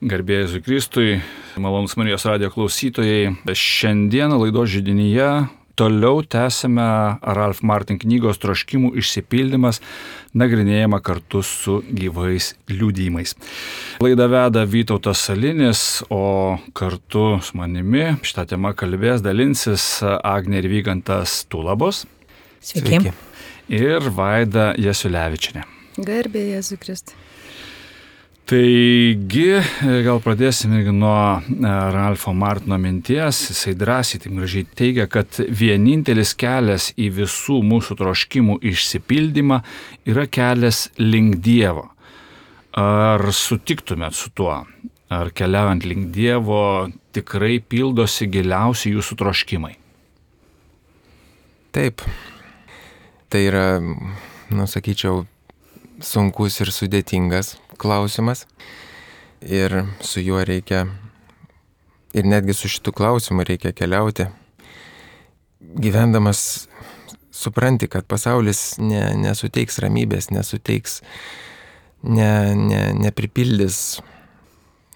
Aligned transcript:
Garbėjai 0.00 0.46
Zukristui, 0.48 1.18
malonus 1.60 1.92
Marijos 2.00 2.22
radio 2.24 2.48
klausytojai. 2.48 3.34
Šiandien 3.52 4.32
laido 4.32 4.62
židinyje 4.64 5.26
toliau 5.76 6.22
tęsime 6.24 6.86
Ralph 7.20 7.60
Martin 7.60 7.98
knygos 8.00 8.40
troškimų 8.40 8.94
išsipildymas, 8.96 9.82
nagrinėjama 10.32 11.02
kartu 11.04 11.44
su 11.44 11.82
gyvais 11.84 12.54
liūdėjimais. 12.72 13.36
Laidą 14.00 14.30
veda 14.32 14.64
Vytautas 14.64 15.20
Salinis, 15.28 15.84
o 16.08 16.56
kartu 16.72 17.36
su 17.44 17.60
manimi 17.60 18.14
šitą 18.24 18.48
temą 18.56 18.72
kalbės, 18.72 19.20
dalinsis 19.20 19.98
Agnė 20.00 20.64
ir 20.64 20.72
Vygantas 20.78 21.42
Tulabos. 21.52 22.06
Sveiki. 22.64 23.02
Sveiki. 23.04 23.18
Ir 23.68 24.08
Vaida 24.16 24.70
Jasulevičinė. 24.80 25.68
Garbė 26.00 26.54
Jėzų 26.54 26.80
Kristų. 26.80 27.26
Taigi, 28.50 29.60
gal 30.02 30.18
pradėsime 30.24 30.80
nuo 30.90 31.38
e, 31.38 31.68
Ralfo 31.94 32.32
Martino 32.34 32.74
minties. 32.82 33.44
Jisai 33.52 33.76
drąsiai, 33.78 34.18
taip 34.24 34.34
gražiai 34.34 34.66
teigia, 34.80 35.04
kad 35.06 35.38
vienintelis 35.38 36.32
kelias 36.34 36.88
į 36.98 37.12
visų 37.20 37.60
mūsų 37.62 37.94
troškimų 38.00 38.56
išsipildymą 38.72 39.60
yra 40.10 40.26
kelias 40.26 40.88
link 40.98 41.38
Dievo. 41.46 41.86
Ar 42.74 43.22
sutiktumėt 43.30 44.18
su 44.18 44.34
tuo? 44.34 44.58
Ar 45.14 45.30
keliaujant 45.30 45.86
link 45.86 46.10
Dievo 46.10 46.90
tikrai 47.14 47.60
pildosi 47.62 48.26
giliausi 48.34 48.96
jūsų 48.96 49.20
troškimai? 49.22 49.76
Taip. 51.70 52.02
Tai 53.30 53.46
yra, 53.46 53.66
nusakyčiau, 54.50 55.22
sunkus 56.02 56.58
ir 56.64 56.74
sudėtingas 56.74 57.60
klausimas. 57.80 58.44
Ir 59.40 59.72
su 60.04 60.20
juo 60.20 60.42
reikia, 60.44 60.84
ir 62.12 62.28
netgi 62.28 62.54
su 62.54 62.68
šitu 62.68 62.92
klausimu 62.92 63.46
reikia 63.48 63.72
keliauti. 63.72 64.28
Gyvendamas 65.80 66.68
supranti, 67.30 67.88
kad 67.88 68.04
pasaulis 68.04 68.74
ne, 68.82 69.00
nesuteiks 69.16 69.80
ramybės, 69.80 70.28
nesuteiks, 70.34 71.00
ne, 72.04 72.30
ne, 72.56 72.80
nepripildys, 73.00 74.00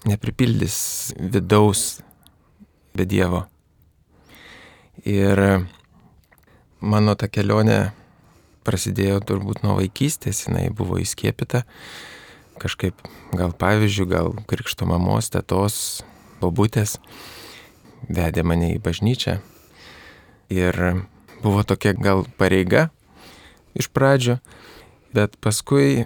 nepripildys 0.05 0.77
vidaus 1.17 1.85
be 2.93 3.07
Dievo. 3.09 3.45
Ir 5.05 5.41
mano 6.85 7.15
ta 7.17 7.29
kelionė 7.29 7.79
prasidėjo 8.65 9.21
turbūt 9.25 9.63
nuo 9.65 9.79
vaikystės, 9.79 10.45
jinai 10.47 10.69
buvo 10.73 10.97
įskiepita 11.01 11.65
kažkaip 12.61 12.99
gal 13.35 13.53
pavyzdžių, 13.55 14.05
gal 14.09 14.31
krikšto 14.49 14.87
mamos, 14.89 15.29
tetos, 15.33 16.03
bobutės 16.41 16.97
vedė 18.09 18.45
mane 18.45 18.73
į 18.75 18.81
bažnyčią. 18.83 19.39
Ir 20.53 20.77
buvo 21.41 21.63
tokia 21.65 21.95
gal 21.97 22.25
pareiga 22.37 22.89
iš 23.75 23.89
pradžio, 23.91 24.37
bet 25.15 25.35
paskui 25.41 26.05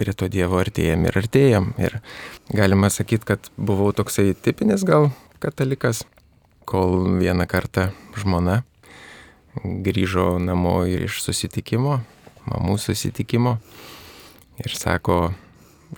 prie 0.00 0.14
to 0.16 0.28
Dievo 0.30 0.60
artėjom 0.60 1.04
ir 1.08 1.20
artėjom. 1.20 1.72
Ir 1.82 1.98
galima 2.48 2.90
sakyti, 2.92 3.26
kad 3.32 3.50
buvau 3.58 3.90
toksai 3.96 4.32
tipinis 4.34 4.86
gal 4.86 5.10
katalikas, 5.42 6.04
kol 6.64 7.18
vieną 7.20 7.46
kartą 7.50 7.90
žmona 8.18 8.62
grįžo 9.64 10.38
namo 10.38 10.84
iš 10.86 11.20
susitikimo, 11.24 12.00
mamų 12.46 12.76
susitikimo 12.78 13.58
ir 14.64 14.76
sako, 14.76 15.32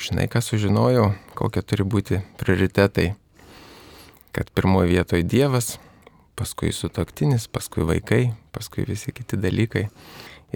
žinai, 0.01 0.29
ką 0.31 0.43
sužinojau, 0.45 1.11
kokie 1.39 1.63
turi 1.67 1.87
būti 1.87 2.21
prioritetai. 2.41 3.13
Kad 4.33 4.49
pirmoje 4.57 4.89
vietoje 4.95 5.27
Dievas, 5.29 5.77
paskui 6.39 6.73
sutoktinis, 6.73 7.49
paskui 7.53 7.85
vaikai, 7.85 8.23
paskui 8.55 8.87
visi 8.89 9.13
kiti 9.13 9.37
dalykai. 9.37 9.89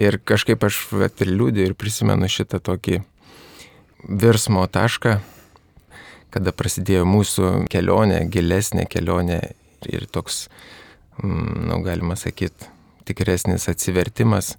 Ir 0.01 0.17
kažkaip 0.17 0.63
aš 0.65 0.79
vat, 0.93 1.21
ir 1.21 1.33
liūdžiu 1.33 1.67
ir 1.67 1.77
prisimenu 1.77 2.29
šitą 2.29 2.59
tokį 2.63 3.01
virsmo 4.07 4.65
tašką, 4.69 5.17
kada 6.33 6.53
prasidėjo 6.53 7.05
mūsų 7.09 7.67
kelionė, 7.71 8.23
gilesnė 8.29 8.85
kelionė 8.89 9.39
ir 9.89 10.05
toks, 10.09 10.47
mm, 11.21 11.67
nu, 11.69 11.79
galima 11.85 12.17
sakyti, 12.19 12.69
tikresnis 13.09 13.69
atsivertimas 13.71 14.55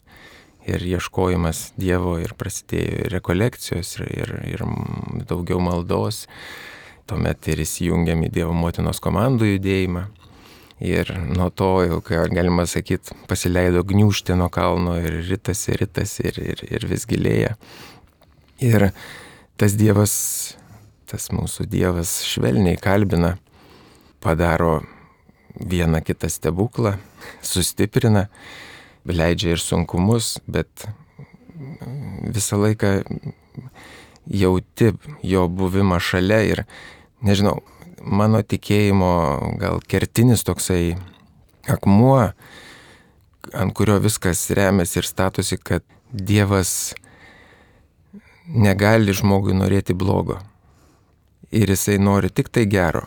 ir 0.68 0.84
ieškojimas 0.94 1.72
Dievo 1.80 2.16
ir 2.22 2.34
prasidėjo 2.38 3.04
ir 3.04 3.12
rekolekcijos 3.16 3.94
ir, 3.98 4.08
ir, 4.22 4.34
ir 4.54 4.64
daugiau 5.28 5.60
maldos. 5.62 6.26
Tuomet 7.08 7.48
ir 7.48 7.62
įsijungiam 7.64 8.22
į 8.26 8.32
Dievo 8.34 8.54
motinos 8.56 9.00
komandų 9.04 9.54
judėjimą. 9.54 10.04
Ir 10.84 11.10
nuo 11.26 11.48
to, 11.50 11.72
jau, 11.82 11.98
galima 12.06 12.62
sakyti, 12.68 13.16
pasileido 13.26 13.82
gniužti 13.82 14.36
nuo 14.38 14.46
kalno 14.52 14.94
ir 15.00 15.24
ritasi, 15.26 15.74
ritasi 15.80 16.28
ir, 16.30 16.38
ir, 16.52 16.62
ir 16.68 16.86
vis 16.86 17.08
gilėja. 17.10 17.56
Ir 18.62 18.90
tas 19.58 19.74
Dievas, 19.78 20.14
tas 21.10 21.32
mūsų 21.34 21.66
Dievas 21.66 22.20
švelniai 22.28 22.78
kalbina, 22.78 23.34
padaro 24.22 24.84
vieną 25.58 26.04
kitą 26.06 26.30
stebuklą, 26.30 26.94
sustiprina 27.42 28.28
leidžia 29.14 29.56
ir 29.56 29.62
sunkumus, 29.62 30.36
bet 30.46 30.86
visą 32.34 32.58
laiką 32.60 32.92
jauti 34.28 34.92
jo 35.24 35.48
buvimą 35.48 35.98
šalia 36.00 36.40
ir, 36.46 36.64
nežinau, 37.24 37.58
mano 38.02 38.42
tikėjimo 38.42 39.12
gal 39.60 39.80
kertinis 39.88 40.44
toksai 40.46 40.96
akmuo, 41.68 42.30
ant 43.52 43.74
kurio 43.76 43.98
viskas 44.04 44.46
remiasi 44.54 45.00
ir 45.00 45.08
statosi, 45.08 45.58
kad 45.58 45.84
Dievas 46.08 46.94
negali 48.48 49.12
žmogui 49.12 49.52
norėti 49.52 49.92
blogo. 49.92 50.38
Ir 51.52 51.68
jisai 51.68 51.98
nori 52.00 52.30
tik 52.32 52.48
tai 52.52 52.64
gero. 52.68 53.04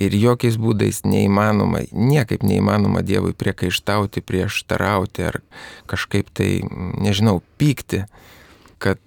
Ir 0.00 0.14
jokiais 0.16 0.56
būdais 0.56 1.02
neįmanoma, 1.04 1.82
niekaip 1.92 2.44
neįmanoma 2.46 3.02
Dievui 3.04 3.34
priekaištauti, 3.36 4.22
prieštarauti 4.24 5.26
ar 5.28 5.40
kažkaip 5.90 6.30
tai, 6.32 6.62
nežinau, 7.02 7.42
pykti, 7.60 8.06
kad 8.80 9.00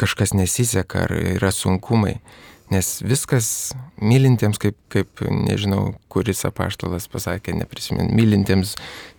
kažkas 0.00 0.32
nesiseka 0.32 1.04
ar 1.04 1.12
yra 1.36 1.52
sunkumai. 1.52 2.16
Nes 2.72 2.98
viskas 3.00 3.72
mylintiems, 3.96 4.60
kaip, 4.60 4.76
kaip 4.92 5.22
nežinau, 5.24 5.94
kuris 6.12 6.44
apaštalas 6.48 7.08
pasakė, 7.08 7.54
neprisimenu, 7.56 8.12
mylintiems 8.16 8.74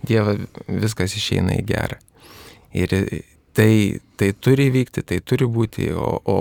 Dievą 0.05 0.35
viskas 0.67 1.17
išeina 1.17 1.57
į 1.57 1.65
gerą. 1.69 1.97
Ir 2.77 2.93
tai, 3.59 3.99
tai 4.15 4.31
turi 4.33 4.69
vykti, 4.71 5.03
tai 5.03 5.19
turi 5.19 5.47
būti, 5.51 5.89
o, 5.91 6.19
o 6.23 6.37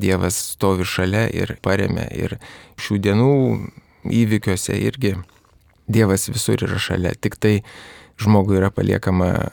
Dievas 0.00 0.36
stovi 0.52 0.84
šalia 0.84 1.24
ir 1.32 1.54
paremia. 1.64 2.04
Ir 2.12 2.36
šių 2.80 2.98
dienų 3.06 3.30
įvykiuose 4.20 4.76
irgi 4.76 5.14
Dievas 5.90 6.28
visur 6.28 6.60
yra 6.60 6.78
šalia. 6.80 7.14
Tik 7.16 7.38
tai 7.40 7.54
žmogui 8.20 8.58
yra 8.60 8.68
paliekama 8.74 9.30
e, 9.32 9.48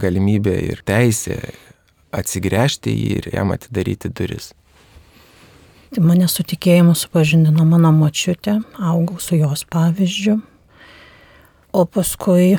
galimybė 0.00 0.58
ir 0.68 0.84
teisė 0.86 1.40
atsigręžti 2.14 2.92
jį 2.92 3.08
ir 3.18 3.30
jam 3.32 3.54
atidaryti 3.56 4.12
duris. 4.12 4.52
Tai 5.94 6.04
mane 6.04 6.28
su 6.28 6.44
tikėjimu 6.44 6.92
supažindino 6.98 7.64
mano 7.68 7.92
močiutė, 7.94 8.58
augau 8.78 9.16
su 9.22 9.38
jos 9.38 9.64
pavyzdžiu. 9.70 10.40
O 11.74 11.84
paskui 11.90 12.58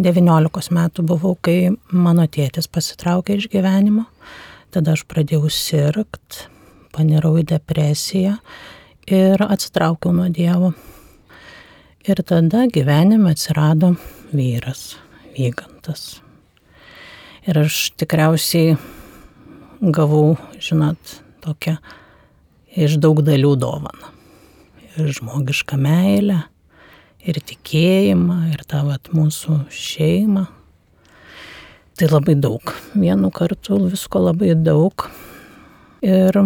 19 0.00 0.72
metų 0.72 1.04
buvau, 1.04 1.34
kai 1.36 1.74
mano 1.92 2.24
tėtis 2.24 2.68
pasitraukė 2.72 3.36
iš 3.36 3.50
gyvenimo. 3.52 4.06
Tada 4.72 4.94
aš 4.96 5.02
pradėjau 5.10 5.50
sirgt, 5.52 6.46
panirau 6.94 7.34
į 7.40 7.44
depresiją 7.50 8.38
ir 9.10 9.42
atsitraukiau 9.44 10.14
nuo 10.16 10.30
Dievo. 10.32 10.72
Ir 12.08 12.22
tada 12.24 12.64
gyvenime 12.72 13.34
atsirado 13.34 13.92
vyras, 14.32 14.94
vygantas. 15.34 16.22
Ir 17.44 17.60
aš 17.60 17.90
tikriausiai 18.00 18.78
gavau, 19.80 20.38
žinot, 20.62 21.18
tokią 21.44 21.76
iš 22.72 22.96
daug 23.02 23.20
dalių 23.26 23.52
dovaną. 23.60 24.14
Ir 24.96 25.12
žmogišką 25.18 25.76
meilę, 25.76 26.40
ir 27.26 27.40
tikėjimą, 27.44 28.38
ir 28.54 28.64
tą 28.68 28.84
vat, 28.88 29.10
mūsų 29.14 29.64
šeimą. 29.74 30.46
Tai 32.00 32.08
labai 32.08 32.36
daug. 32.40 32.72
Vienu 32.96 33.28
kartu 33.34 33.76
visko 33.90 34.22
labai 34.24 34.54
daug. 34.56 35.04
Ir 36.00 36.38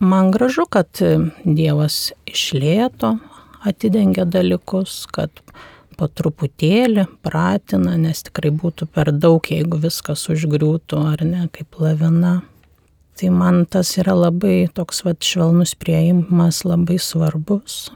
man 0.00 0.32
gražu, 0.34 0.66
kad 0.68 1.00
Dievas 1.44 2.10
išlėto 2.28 3.14
atidengia 3.64 4.26
dalykus, 4.28 5.06
kad 5.08 5.32
po 5.96 6.08
truputėlį 6.10 7.06
pratina, 7.24 7.94
nes 7.96 8.24
tikrai 8.26 8.50
būtų 8.52 8.88
per 8.92 9.12
daug, 9.14 9.40
jeigu 9.48 9.78
viskas 9.80 10.26
užgriūtų 10.32 11.00
ar 11.14 11.24
ne, 11.24 11.46
kaip 11.54 11.78
lavina. 11.80 12.42
Tai 13.14 13.30
man 13.30 13.62
tas 13.70 13.94
yra 14.00 14.16
labai 14.18 14.66
toks 14.74 15.04
vat, 15.06 15.22
švelnus 15.22 15.76
prieimas, 15.78 16.64
labai 16.66 16.98
svarbus, 16.98 17.92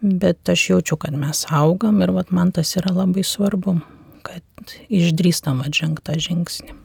bet 0.00 0.48
aš 0.48 0.70
jaučiu, 0.70 0.96
kad 0.96 1.14
mes 1.16 1.44
augam 1.50 2.02
ir 2.02 2.12
vat, 2.16 2.30
man 2.30 2.52
tas 2.52 2.76
yra 2.76 2.92
labai 2.94 3.24
svarbu, 3.26 3.78
kad 4.26 4.76
išdrįstam 4.88 5.62
atžengtą 5.64 6.16
žingsnį. 6.20 6.76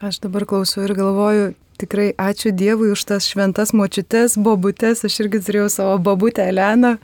Aš 0.00 0.22
dabar 0.24 0.46
klausau 0.48 0.86
ir 0.86 0.94
galvoju, 0.96 1.52
tikrai 1.80 2.10
ačiū 2.16 2.52
Dievui 2.56 2.92
už 2.94 3.04
tas 3.08 3.28
šventas 3.28 3.74
močiutes, 3.76 4.38
bobutes, 4.40 5.04
aš 5.04 5.18
irgi 5.24 5.42
turėjau 5.44 5.68
savo 5.72 5.98
babutę 6.00 6.46
Eleną, 6.48 6.96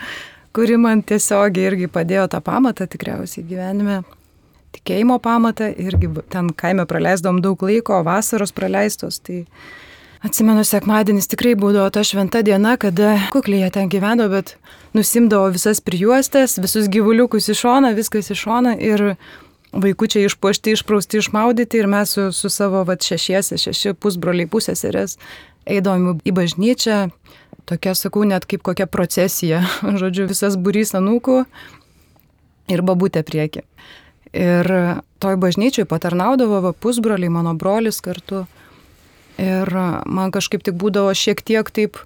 kuri 0.57 0.79
man 0.81 1.03
tiesiogiai 1.05 1.71
irgi 1.71 1.91
padėjo 1.93 2.29
tą 2.33 2.41
pamatą 2.45 2.87
tikriausiai 2.89 3.45
gyvenime. 3.45 4.03
Tikėjimo 4.77 5.19
pamatą, 5.25 5.69
irgi 5.81 6.09
ten 6.33 6.49
kaime 6.57 6.85
praleisdom 6.89 7.43
daug 7.45 7.61
laiko, 7.65 8.01
vasaros 8.05 8.53
praleistos, 8.57 9.21
tai 9.25 9.45
Atsimenu, 10.25 10.65
sekmadienis 10.65 11.29
tikrai 11.29 11.53
būdavo 11.59 11.91
ta 11.93 12.01
šventa 12.07 12.41
diena, 12.47 12.77
kada 12.81 13.17
kuklyje 13.35 13.69
ten 13.75 13.91
gyveno, 13.93 14.31
bet 14.33 14.55
nusimdavo 14.97 15.51
visas 15.53 15.83
prijuostės, 15.85 16.57
visus 16.63 16.89
gyvuliukus 16.93 17.51
iš 17.53 17.61
šona, 17.67 17.93
viskas 17.97 18.31
iš 18.33 18.47
šona 18.47 18.77
ir 18.81 19.13
vaikučiai 19.77 20.25
išpuošti, 20.31 20.73
išprausti, 20.73 21.21
išmaudyti 21.21 21.83
ir 21.83 21.91
mes 21.93 22.17
su, 22.17 22.31
su 22.33 22.49
savo 22.49 22.81
va, 22.89 22.97
šešiesi, 22.97 23.59
šeši 23.61 23.93
pusbroliai 24.01 24.49
pusėserės 24.49 25.19
eidavom 25.67 26.21
į 26.25 26.33
bažnyčią, 26.33 26.99
tokia, 27.69 27.95
sakau, 27.99 28.25
net 28.25 28.47
kaip 28.49 28.65
kokia 28.65 28.87
procesija, 28.89 29.65
žodžiu, 30.01 30.29
visas 30.31 30.57
burys 30.57 30.95
anūkų 30.97 31.43
ir 32.73 32.83
babutė 32.87 33.25
prieki. 33.27 33.67
Ir 34.37 34.69
toj 35.23 35.39
bažnyčiai 35.41 35.87
patarnaudavo 35.89 36.61
va, 36.65 36.73
pusbroliai, 36.73 37.33
mano 37.33 37.55
brolis 37.59 38.01
kartu. 38.05 38.45
Ir 39.37 39.69
man 40.09 40.33
kažkaip 40.33 40.65
tik 40.65 40.79
būdavo 40.81 41.13
šiek 41.13 41.43
tiek 41.45 41.69
taip 41.71 42.01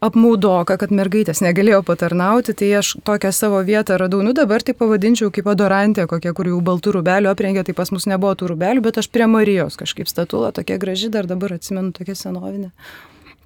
apmaudoka, 0.00 0.78
kad 0.80 0.92
mergaitės 0.96 1.42
negalėjo 1.44 1.82
patarnauti, 1.86 2.54
tai 2.56 2.70
aš 2.78 2.94
tokią 3.04 3.30
savo 3.36 3.60
vietą 3.66 3.98
radau, 4.00 4.22
nu 4.24 4.32
dabar 4.36 4.64
tai 4.64 4.72
pavadinčiau 4.76 5.28
kaip 5.34 5.50
adorantė, 5.52 6.06
kokia, 6.08 6.32
kur 6.36 6.48
jau 6.48 6.60
baltų 6.64 6.96
rubelių 6.96 7.30
aprengė, 7.30 7.66
tai 7.68 7.74
pas 7.76 7.92
mus 7.92 8.08
nebuvo 8.08 8.32
tų 8.40 8.48
rubelių, 8.54 8.84
bet 8.86 8.98
aš 9.02 9.10
prie 9.12 9.28
Marijos 9.28 9.76
kažkaip 9.80 10.08
statula, 10.08 10.54
tokia 10.56 10.80
graži, 10.80 11.12
dar 11.12 11.28
dabar 11.28 11.54
atsimenu, 11.58 11.92
tokia 11.96 12.16
senovinė. 12.16 12.70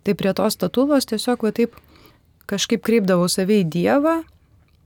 Tai 0.06 0.14
prie 0.14 0.34
tos 0.36 0.54
statulos 0.54 1.10
tiesiog 1.10 1.42
va 1.42 1.52
taip 1.56 1.74
kažkaip 2.50 2.84
kreipdavau 2.86 3.26
save 3.32 3.58
į 3.64 3.68
Dievą, 3.74 4.20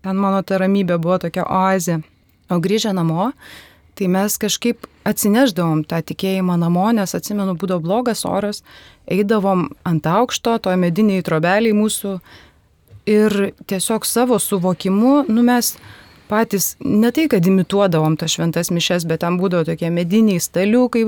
ten 0.07 0.17
mano 0.17 0.41
ta 0.47 0.63
ramybė 0.63 0.97
buvo 1.03 1.19
tokia 1.27 1.45
oazė, 1.45 2.01
o 2.49 2.59
grįžę 2.65 2.95
namo, 2.97 3.33
tai 3.99 4.09
mes 4.13 4.39
kažkaip 4.41 4.87
atsineždavom 5.09 5.83
tą 5.89 6.01
tikėjimą 6.07 6.59
namo, 6.61 6.87
nes 6.95 7.15
atsimenu, 7.17 7.57
būdavo 7.59 7.83
blogas 7.85 8.25
oras, 8.29 8.63
eidavom 9.11 9.69
ant 9.89 10.07
aukšto, 10.07 10.59
toje 10.63 10.79
mediniai 10.81 11.25
trobeliai 11.27 11.77
mūsų 11.77 12.19
ir 13.09 13.39
tiesiog 13.67 14.07
savo 14.07 14.39
suvokimu, 14.39 15.25
nu 15.33 15.45
mes 15.47 15.75
patys 16.29 16.75
ne 16.85 17.11
tai, 17.13 17.27
kad 17.33 17.47
imituodavom 17.47 18.19
tas 18.21 18.37
šventas 18.37 18.71
mišes, 18.75 19.07
bet 19.09 19.25
tam 19.25 19.39
būdavo 19.41 19.65
tokie 19.71 19.89
mediniai 19.93 20.43
staliukai, 20.45 21.07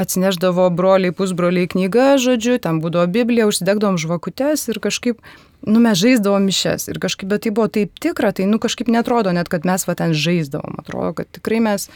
atsineždavo 0.00 0.70
broliai, 0.74 1.14
pusbroliai 1.14 1.68
knyga, 1.70 2.14
žodžiu, 2.22 2.58
tam 2.62 2.80
būdavo 2.82 3.06
Biblija, 3.12 3.46
užsidegdavom 3.50 4.00
žvakutes 4.00 4.66
ir 4.72 4.80
kažkaip, 4.82 5.20
nu 5.68 5.82
mes 5.84 6.00
žaisdavom 6.00 6.48
mišes 6.48 6.88
ir 6.90 6.98
kažkaip, 7.02 7.28
bet 7.30 7.44
tai 7.46 7.54
buvo 7.54 7.68
taip 7.70 7.94
tikra, 8.02 8.32
tai 8.34 8.48
nu 8.50 8.58
kažkaip 8.62 8.90
netrodo 8.90 9.32
net, 9.36 9.52
kad 9.52 9.68
mes 9.68 9.86
va 9.86 9.94
ten 9.98 10.16
žaisdavom, 10.16 10.80
atrodo, 10.82 11.12
kad 11.20 11.30
tikrai 11.36 11.60
mes 11.68 11.90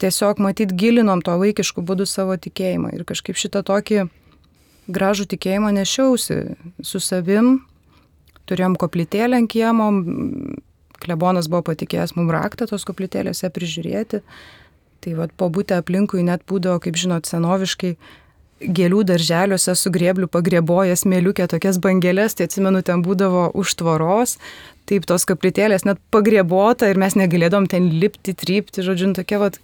tiesiog 0.00 0.40
matyt 0.42 0.72
gilinom 0.76 1.22
to 1.24 1.36
vaikiškų 1.40 1.84
būdų 1.86 2.06
savo 2.08 2.36
tikėjimą 2.40 2.94
ir 2.96 3.04
kažkaip 3.08 3.38
šitą 3.38 3.62
tokį 3.66 4.06
gražų 4.90 5.28
tikėjimą 5.30 5.72
nešiausi 5.76 6.38
su 6.82 7.00
savim, 7.02 7.60
turėjom 8.50 8.76
koplytėlę 8.80 9.38
ant 9.42 9.50
kiemo, 9.52 9.90
klebonas 11.00 11.48
buvo 11.50 11.68
patikėjęs 11.70 12.16
mums 12.16 12.34
raktą 12.34 12.68
tos 12.70 12.86
koplytėlėse 12.88 13.50
prižiūrėti, 13.54 14.24
tai 15.00 15.14
vad 15.16 15.32
pabūtę 15.40 15.78
aplinkui 15.80 16.24
net 16.26 16.44
būdavo, 16.48 16.80
kaip 16.84 16.98
žinot, 17.00 17.28
senoviškai 17.28 17.94
gėlių 18.60 19.04
darželiuose 19.08 19.72
su 19.78 19.90
grėbliu 19.92 20.28
pagrėbojas 20.28 21.06
mėliukė 21.08 21.46
tokias 21.48 21.78
bangelės, 21.80 22.36
tai 22.36 22.48
atsimenu, 22.48 22.82
ten 22.84 23.00
būdavo 23.04 23.46
už 23.56 23.72
tvoros, 23.80 24.36
taip 24.90 25.06
tos 25.08 25.24
kaplytėlės 25.28 25.86
net 25.88 26.00
pagrėbota 26.12 26.90
ir 26.90 27.00
mes 27.00 27.16
negalėdom 27.16 27.70
ten 27.72 27.88
lipti, 28.02 28.36
trypti, 28.36 28.84
žodžiu, 28.84 29.14
tokia 29.16 29.40
vat 29.40 29.60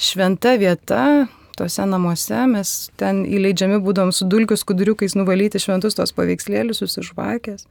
šventa 0.00 0.54
vieta, 0.60 1.26
tuose 1.58 1.86
namuose 1.86 2.40
mes 2.50 2.72
ten 3.00 3.22
įleidžiami 3.26 3.78
būdom 3.84 4.10
su 4.14 4.26
dulkių 4.26 4.58
skuduriukais 4.58 5.14
nuvalyti 5.18 5.60
šventus 5.62 5.98
tos 5.98 6.14
paveikslėlius, 6.16 6.82
susižvakęs. 6.82 7.68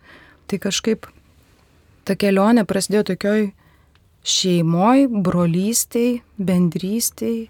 Tai 0.47 0.59
kažkaip 0.63 1.07
ta 2.07 2.15
kelionė 2.19 2.65
prasidėjo 2.67 3.09
tokioj 3.13 3.49
šeimoj, 4.23 5.07
brolystiai, 5.23 6.21
bendrystiai, 6.39 7.49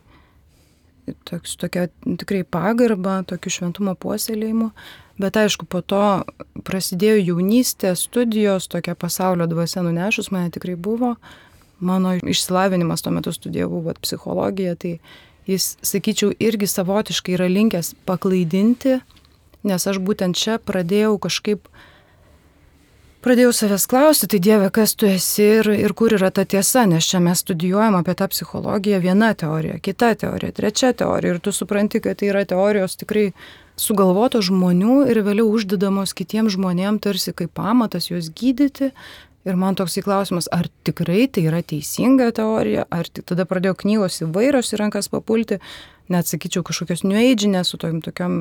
toks, 1.30 1.56
tokia 1.62 1.88
tikrai 2.04 2.44
pagarba, 2.44 3.22
tokiu 3.30 3.54
šventumo 3.54 3.94
puoselėjimu. 4.00 4.72
Bet 5.22 5.38
aišku, 5.38 5.68
po 5.70 5.84
to 5.86 6.02
prasidėjo 6.66 7.20
jaunystė, 7.22 7.94
studijos, 8.00 8.66
tokia 8.72 8.96
pasaulio 8.98 9.46
dvasia 9.50 9.84
nunešus 9.86 10.32
mane 10.34 10.50
tikrai 10.54 10.74
buvo. 10.74 11.14
Mano 11.84 12.16
išsilavinimas 12.16 13.04
tuo 13.04 13.14
metu 13.14 13.34
studijavau 13.36 13.84
vat, 13.86 14.00
psichologiją, 14.04 14.76
tai 14.80 14.98
jis, 15.50 15.74
sakyčiau, 15.84 16.32
irgi 16.40 16.70
savotiškai 16.72 17.36
yra 17.38 17.50
linkęs 17.52 17.94
paklaidinti, 18.08 19.00
nes 19.68 19.88
aš 19.88 20.00
būtent 20.04 20.38
čia 20.40 20.60
pradėjau 20.64 21.18
kažkaip, 21.24 21.68
pradėjau 23.24 23.54
savęs 23.56 23.88
klausti, 23.92 24.30
tai 24.32 24.40
Dieve, 24.44 24.70
kas 24.76 24.96
tu 25.00 25.08
esi 25.08 25.46
ir, 25.60 25.70
ir 25.86 25.96
kur 25.96 26.16
yra 26.16 26.32
ta 26.36 26.46
tiesa, 26.48 26.86
nes 26.90 27.08
čia 27.08 27.22
mes 27.24 27.44
studijuojam 27.44 28.00
apie 28.00 28.16
tą 28.20 28.28
psichologiją 28.32 29.00
viena 29.04 29.34
teorija, 29.36 29.80
kita 29.84 30.14
teorija, 30.24 30.56
trečia 30.56 30.94
teorija 30.96 31.36
ir 31.36 31.44
tu 31.44 31.56
supranti, 31.56 32.04
kad 32.04 32.20
tai 32.20 32.32
yra 32.32 32.44
teorijos 32.48 32.98
tikrai 33.00 33.30
sugalvotos 33.80 34.50
žmonių 34.52 35.04
ir 35.10 35.24
vėliau 35.26 35.48
uždedamos 35.50 36.14
kitiems 36.14 36.54
žmonėms 36.58 37.04
tarsi 37.04 37.34
kaip 37.34 37.56
pamatas 37.58 38.12
juos 38.12 38.30
gydyti, 38.30 38.92
Ir 39.44 39.58
man 39.60 39.76
toks 39.76 39.98
įklausimas, 40.00 40.48
ar 40.56 40.70
tikrai 40.88 41.26
tai 41.28 41.44
yra 41.50 41.60
teisinga 41.68 42.30
teorija, 42.36 42.86
ar 42.88 43.10
tada 43.12 43.44
pradėjo 43.48 43.76
knygos 43.82 44.22
įvairios 44.24 44.72
į 44.72 44.80
rankas 44.80 45.12
papulti, 45.12 45.60
net 46.12 46.30
sakyčiau 46.30 46.64
kažkokios 46.64 47.04
nueidžinės 47.04 47.74
su 47.74 47.80
tokiam, 47.82 48.00
tokiam 48.06 48.38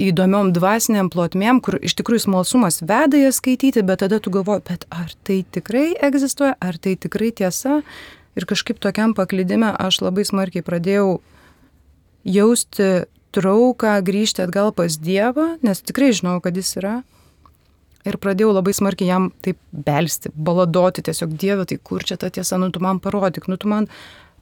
įdomiom 0.00 0.52
dvasiniam 0.54 1.10
plotmėm, 1.10 1.58
kur 1.64 1.80
iš 1.82 1.96
tikrųjų 1.98 2.28
smalsumas 2.28 2.78
veda 2.84 3.18
jas 3.18 3.40
skaityti, 3.42 3.82
bet 3.86 4.04
tada 4.04 4.20
tu 4.22 4.30
galvoji, 4.34 4.64
bet 4.70 4.86
ar 4.94 5.10
tai 5.26 5.42
tikrai 5.42 5.90
egzistuoja, 5.98 6.54
ar 6.62 6.78
tai 6.78 6.94
tikrai 6.94 7.32
tiesa. 7.34 7.80
Ir 8.38 8.46
kažkaip 8.46 8.78
tokiam 8.78 9.16
paklydime 9.18 9.72
aš 9.82 10.00
labai 10.06 10.22
smarkiai 10.24 10.62
pradėjau 10.62 11.18
jausti 12.22 13.08
trauką 13.34 13.98
grįžti 14.06 14.44
atgal 14.46 14.70
pas 14.74 14.94
Dievą, 14.98 15.56
nes 15.66 15.82
tikrai 15.82 16.12
žinau, 16.14 16.38
kad 16.42 16.56
jis 16.56 16.70
yra 16.78 17.00
Ir 18.10 18.18
pradėjau 18.18 18.54
labai 18.56 18.74
smarkiai 18.74 19.10
jam 19.12 19.28
taip 19.44 19.60
belsti, 19.70 20.32
baladoti, 20.34 21.04
tiesiog 21.06 21.36
Dieve, 21.38 21.66
tai 21.70 21.78
kur 21.78 22.02
čia 22.06 22.18
ta 22.18 22.30
tiesa, 22.32 22.58
nu 22.58 22.70
tu 22.74 22.82
man 22.82 22.98
parodyk, 23.02 23.46
nu 23.50 23.58
tu 23.60 23.70
man, 23.70 23.86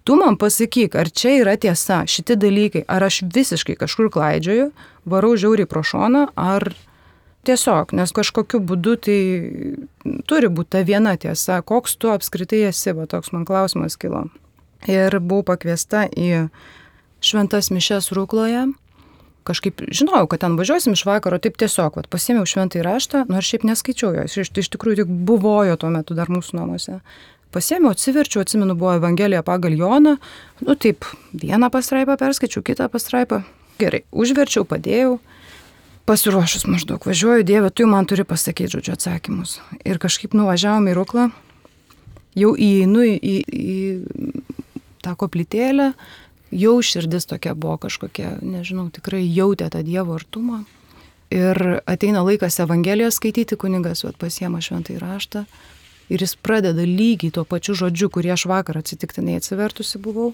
tu 0.09 0.17
man 0.17 0.39
pasakyk, 0.41 0.97
ar 0.97 1.11
čia 1.13 1.35
yra 1.43 1.59
tiesa, 1.61 2.03
šitie 2.09 2.39
dalykai, 2.41 2.87
ar 2.89 3.05
aš 3.05 3.23
visiškai 3.35 3.77
kažkur 3.81 4.09
klaidžioju, 4.15 4.71
varau 5.09 5.35
žiauriai 5.37 5.69
pro 5.69 5.85
šoną, 5.85 6.31
ar 6.33 6.71
tiesiog, 7.49 7.93
nes 7.97 8.13
kažkokiu 8.15 8.61
būdu 8.65 8.97
tai 9.05 9.21
turi 10.29 10.51
būti 10.53 10.75
ta 10.77 10.85
viena 10.89 11.17
tiesa, 11.21 11.61
koks 11.61 11.97
tu 12.01 12.13
apskritai 12.13 12.67
esi, 12.71 12.95
va 12.97 13.09
toks 13.11 13.33
man 13.37 13.47
klausimas 13.49 13.99
kilo. 14.01 14.27
Ir 14.89 15.19
buvau 15.19 15.45
pakviesta 15.53 16.07
į 16.09 16.49
šventas 17.25 17.73
mišes 17.75 18.13
Rūkloje 18.15 18.69
kažkaip 19.49 19.83
žinojau, 19.89 20.29
kad 20.31 20.45
ten 20.45 20.59
važiuosim 20.59 20.95
iš 20.97 21.05
vakaro, 21.09 21.41
taip 21.43 21.57
tiesiog, 21.61 21.97
vat, 21.99 22.09
pasėmiau 22.13 22.47
šventąjį 22.49 22.85
raštą, 22.87 23.25
nors 23.33 23.49
šiaip 23.49 23.65
neskaičiau 23.69 24.13
jo, 24.15 24.27
jis 24.29 24.37
iš, 24.45 24.53
iš 24.65 24.71
tikrųjų 24.75 25.03
tik 25.03 25.13
buvojo 25.29 25.79
tuo 25.81 25.91
metu 25.95 26.17
dar 26.19 26.31
mūsų 26.33 26.61
namuose. 26.61 26.99
Pasėmiau, 27.55 27.95
atsiverčiau, 27.97 28.43
atsimenu, 28.45 28.77
buvo 28.77 28.99
Evangelija 28.99 29.41
pagal 29.47 29.73
Joną, 29.79 30.19
nu 30.67 30.77
taip, 30.77 31.09
vieną 31.33 31.71
pastraipą 31.73 32.19
perskaičiau, 32.21 32.61
kitą 32.67 32.91
pastraipą. 32.93 33.41
Gerai, 33.81 34.03
užverčiau, 34.13 34.67
padėjau, 34.69 35.17
pasiruošus 36.09 36.67
maždaug, 36.69 37.05
važiuoju, 37.09 37.47
Dieve, 37.49 37.71
tu 37.71 37.87
man 37.89 38.09
turi 38.09 38.27
pasakyti, 38.29 38.75
žodžiu, 38.77 38.97
atsakymus. 38.99 39.59
Ir 39.89 40.01
kažkaip 40.03 40.37
nuvažiavom 40.37 40.91
į 40.91 40.97
Ruklą, 40.99 41.29
jau 42.37 42.53
įeinu 42.53 43.05
į, 43.07 43.17
į, 43.17 43.37
į 43.49 44.79
tą 45.05 45.15
koplytėlę, 45.19 45.93
jau 46.51 46.79
širdis 46.83 47.29
tokia 47.29 47.55
buvo 47.55 47.77
kažkokia, 47.85 48.39
nežinau, 48.43 48.89
tikrai 48.95 49.25
jautė 49.25 49.71
tą 49.73 49.83
Dievo 49.87 50.17
artumą. 50.19 50.65
Ir 51.35 51.83
ateina 51.85 52.23
laikas 52.25 52.57
Evangelijos 52.65 53.19
skaityti, 53.21 53.59
kunigas 53.61 54.05
vat, 54.07 54.17
pasiema 54.17 54.63
šventai 54.65 54.97
raštą 55.01 55.45
ir 56.09 56.23
jis 56.25 56.35
pradeda 56.41 56.87
lygiai 56.89 57.33
tuo 57.35 57.45
pačiu 57.45 57.75
žodžiu, 57.77 58.09
kurį 58.13 58.33
aš 58.33 58.47
vakar 58.49 58.81
atsitiktinai 58.81 59.37
atsivertusi 59.41 60.01
buvau. 60.01 60.33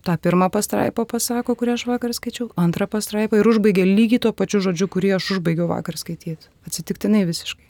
tą 0.00 0.16
pirmą 0.16 0.48
pastraipą 0.48 1.04
pasako, 1.04 1.52
kurią 1.54 1.74
aš 1.76 1.82
vakar 1.84 2.14
skaičiau, 2.16 2.46
antrą 2.56 2.86
pastraipą 2.88 3.36
ir 3.36 3.48
užbaigia 3.48 3.84
lygiai 3.84 4.22
tuo 4.24 4.32
pačiu 4.32 4.62
žodžiu, 4.64 4.88
kurį 4.88 5.10
aš 5.16 5.26
užbaigiau 5.36 5.66
vakar 5.68 5.98
skaityti. 6.00 6.48
Atsitiktinai 6.64 7.26
visiškai. 7.28 7.66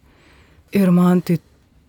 Ir 0.79 0.93
man 0.95 1.21
tai 1.27 1.41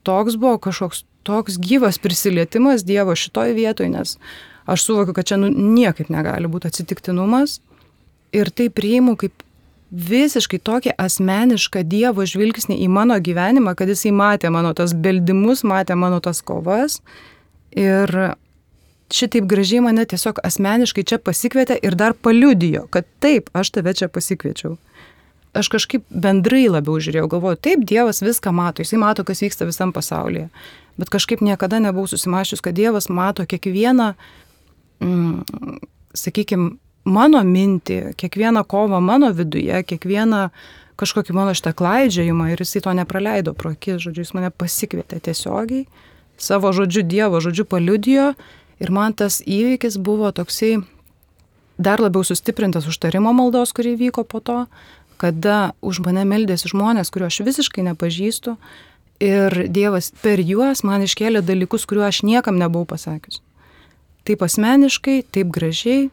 toks 0.01 0.39
buvo 0.41 0.57
kažkoks 0.57 1.05
toks 1.23 1.59
gyvas 1.61 1.99
prisilietimas 2.01 2.83
Dievo 2.83 3.15
šitoj 3.15 3.53
vietoje, 3.53 3.89
nes 3.89 4.17
aš 4.65 4.87
suvokiu, 4.87 5.15
kad 5.17 5.27
čia 5.27 5.37
nu, 5.41 5.49
niekaip 5.51 6.11
negali 6.13 6.49
būti 6.51 6.71
atsitiktinumas. 6.71 7.59
Ir 8.31 8.51
tai 8.55 8.69
priimu 8.71 9.17
kaip 9.19 9.43
visiškai 9.91 10.61
tokį 10.63 10.93
asmenišką 10.99 11.83
Dievo 11.83 12.23
žvilgsnį 12.27 12.77
į 12.85 12.87
mano 12.87 13.17
gyvenimą, 13.19 13.75
kad 13.75 13.91
jisai 13.91 14.13
matė 14.15 14.51
mano 14.53 14.71
tas 14.73 14.93
beldimus, 14.95 15.65
matė 15.67 15.97
mano 15.99 16.21
tas 16.23 16.39
kovas. 16.41 17.01
Ir 17.75 18.35
šitaip 19.11 19.47
gražiai 19.51 19.83
mane 19.83 20.05
tiesiog 20.07 20.39
asmeniškai 20.47 21.03
čia 21.07 21.19
pasikvietė 21.19 21.75
ir 21.83 21.97
dar 21.99 22.15
paliudijo, 22.15 22.85
kad 22.91 23.07
taip, 23.23 23.51
aš 23.53 23.73
tave 23.75 23.93
čia 23.97 24.07
pasikviečiau. 24.07 24.77
Aš 25.51 25.67
kažkaip 25.67 26.05
bendrai 26.07 26.69
labiau 26.71 26.95
žiūrėjau, 27.03 27.27
galvoju, 27.33 27.59
taip, 27.59 27.81
Dievas 27.83 28.23
viską 28.23 28.53
mato, 28.55 28.85
jisai 28.85 29.01
mato, 29.01 29.25
kas 29.27 29.43
vyksta 29.43 29.67
visam 29.67 29.91
pasaulyje. 29.91 30.47
Bet 30.95 31.11
kažkaip 31.11 31.43
niekada 31.43 31.81
nebuvau 31.83 32.07
susimašius, 32.07 32.63
kad 32.63 32.77
Dievas 32.77 33.09
mato 33.11 33.43
kiekvieną, 33.43 34.13
mm, 35.01 35.81
sakykime, 36.17 36.75
mano 37.10 37.41
mintį, 37.48 38.13
kiekvieną 38.20 38.63
kovą 38.70 39.01
mano 39.01 39.31
viduje, 39.34 39.84
kiekvieną 39.89 40.48
kažkokį 41.01 41.34
mano 41.34 41.55
šitą 41.58 41.74
klaidžiajimą 41.74 42.51
ir 42.53 42.62
jisai 42.62 42.84
to 42.86 42.93
nepraleido 42.93 43.55
pro 43.58 43.74
akis, 43.74 44.03
žodžiu, 44.03 44.22
jis 44.22 44.34
mane 44.38 44.51
pasikvietė 44.53 45.17
tiesiogiai, 45.25 45.88
savo 46.38 46.70
žodžiu 46.75 47.01
Dievo 47.10 47.41
žodžiu 47.41 47.65
paliudijo 47.65 48.34
Ir 48.81 48.89
man 48.89 49.13
tas 49.13 49.39
įvykis 49.46 50.00
buvo 50.01 50.31
toksai 50.34 50.79
dar 51.77 52.01
labiau 52.01 52.25
sustiprintas 52.25 52.88
užtarimo 52.89 53.34
maldos, 53.34 53.74
kurį 53.77 53.93
vyko 54.00 54.25
po 54.25 54.41
to, 54.41 54.63
kada 55.22 55.74
už 55.86 56.01
mane 56.05 56.25
meldėsi 56.25 56.72
žmonės, 56.74 57.13
kuriuos 57.13 57.36
aš 57.36 57.46
visiškai 57.46 57.86
nepažįstu. 57.91 58.58
Ir 59.22 59.53
Dievas 59.70 60.10
per 60.24 60.41
juos 60.41 60.81
man 60.81 61.05
iškėlė 61.05 61.43
dalykus, 61.46 61.86
kuriuos 61.86 62.10
aš 62.10 62.24
niekam 62.25 62.58
nebuvau 62.58 62.89
pasakius. 62.89 63.43
Taip 64.27 64.43
asmeniškai, 64.45 65.21
taip 65.33 65.51
gražiai. 65.53 66.09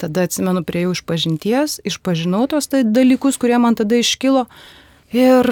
Tada 0.00 0.24
atsimenu 0.24 0.62
prie 0.64 0.86
jų 0.86 0.94
išpažinties, 0.96 1.80
išpažinau 1.88 2.46
tos 2.48 2.70
tai 2.72 2.84
dalykus, 2.88 3.36
kurie 3.40 3.58
man 3.60 3.76
tada 3.76 3.98
iškilo. 4.00 4.46
Ir 5.12 5.48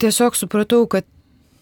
tiesiog 0.00 0.36
supratau, 0.36 0.84
kad 0.90 1.06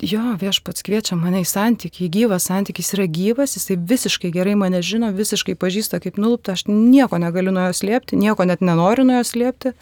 jo, 0.02 0.22
viešpats 0.40 0.84
kviečia 0.86 1.18
mane 1.18 1.42
į 1.42 1.48
santykį, 1.48 2.06
į 2.06 2.10
gyvą 2.14 2.38
santykį, 2.42 2.82
jis 2.82 2.94
yra 2.96 3.06
gyvas, 3.10 3.56
jisai 3.58 3.76
visiškai 3.90 4.30
gerai 4.34 4.54
mane 4.58 4.80
žino, 4.82 5.10
visiškai 5.14 5.58
pažįsta 5.58 6.00
kaip 6.02 6.18
nulupta, 6.18 6.54
aš 6.54 6.66
nieko 6.70 7.18
negaliu 7.18 7.54
nuo 7.54 7.66
jo 7.68 7.76
slėpti, 7.78 8.18
nieko 8.18 8.46
net 8.46 8.62
nenoriu 8.62 9.06
nuo 9.08 9.18
jo 9.18 9.26
slėpti. 9.26 9.74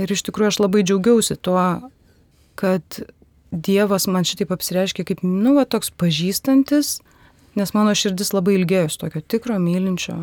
Ir 0.00 0.10
iš 0.10 0.24
tikrųjų 0.26 0.50
aš 0.50 0.60
labai 0.64 0.82
džiaugiausi 0.82 1.36
tuo, 1.40 1.64
kad 2.60 3.04
Dievas 3.54 4.08
man 4.10 4.26
šitaip 4.26 4.50
apsireiškia 4.50 5.04
kaip, 5.06 5.20
nu, 5.22 5.54
va, 5.54 5.62
toks 5.70 5.92
pažįstantis, 5.94 6.98
nes 7.56 7.74
mano 7.74 7.94
širdis 7.94 8.32
labai 8.34 8.58
ilgėjosi 8.58 9.00
tokio 9.00 9.20
tikro 9.20 9.58
mylinčio 9.62 10.16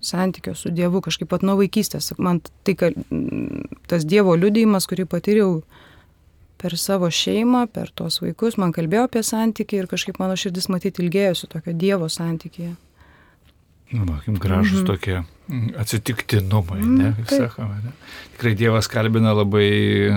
santykio 0.00 0.54
su 0.54 0.70
Dievu, 0.70 1.00
kažkaip 1.02 1.28
pat 1.30 1.42
nuo 1.42 1.56
vaikystės. 1.58 2.12
Man 2.18 2.40
tai, 2.66 2.76
tas 3.90 4.06
Dievo 4.06 4.36
liudijimas, 4.38 4.86
kurį 4.90 5.08
patyriau 5.10 5.62
per 6.58 6.74
savo 6.78 7.10
šeimą, 7.10 7.66
per 7.72 7.90
tuos 7.94 8.20
vaikus, 8.22 8.58
man 8.58 8.74
kalbėjo 8.74 9.06
apie 9.08 9.22
santykį 9.26 9.82
ir 9.82 9.90
kažkaip 9.90 10.18
mano 10.22 10.36
širdis 10.38 10.68
matyti 10.72 11.04
ilgėjosi 11.04 11.50
tokio 11.50 11.74
Dievo 11.74 12.10
santykėje. 12.10 12.76
Nu, 13.90 14.04
makim, 14.04 14.34
gražus 14.36 14.82
mm 14.82 14.84
-hmm. 14.84 14.86
tokie 14.86 15.22
atsitiktinumai, 15.80 16.80
mm, 16.80 16.96
ne, 16.98 17.12
kaip 17.16 17.28
sakome. 17.28 17.76
Ne? 17.84 17.92
Tikrai 18.32 18.54
Dievas 18.54 18.88
kalbina 18.88 19.32
labai, 19.32 20.10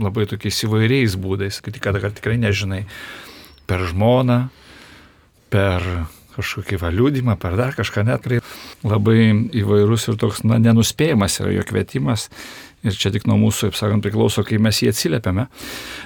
labai 0.00 0.26
tokiais 0.26 0.64
įvairiais 0.64 1.16
būdais, 1.20 1.60
kad 1.60 1.76
kad 1.80 2.14
tikrai 2.14 2.38
nežinai, 2.38 2.84
per 3.66 3.84
žmoną, 3.84 4.48
per 5.52 5.84
kažkokį 6.36 6.76
valiūdimą, 6.82 7.38
per 7.40 7.56
dar 7.56 7.72
kažką 7.76 8.04
net. 8.04 8.28
Labai 8.84 9.18
įvairus 9.56 10.10
ir 10.10 10.18
toks, 10.20 10.42
na, 10.44 10.58
nenuspėjimas 10.60 11.40
yra 11.40 11.54
jo 11.56 11.64
kvietimas 11.64 12.28
Ir 12.86 12.94
čia 12.94 13.10
tik 13.10 13.24
nuo 13.26 13.34
mūsų, 13.40 13.70
kaip 13.70 13.78
sakant, 13.78 14.04
priklauso, 14.04 14.44
kai 14.46 14.60
mes 14.62 14.78
jį 14.78 14.92
atsiliepiame. 14.92 15.46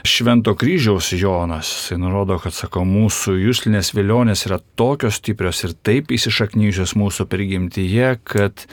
Švento 0.06 0.54
kryžiaus 0.56 1.10
Jonas, 1.12 1.68
jisai 1.74 1.98
nurodo, 2.00 2.38
kad, 2.40 2.54
sako, 2.56 2.86
mūsų 2.88 3.34
jūslinės 3.42 3.92
vilionės 3.96 4.46
yra 4.48 4.60
tokios 4.80 5.18
stiprios 5.20 5.60
ir 5.66 5.74
taip 5.84 6.14
įsišaknyjusios 6.16 6.94
mūsų 6.96 7.26
prigimtyje, 7.28 8.14
kad 8.24 8.64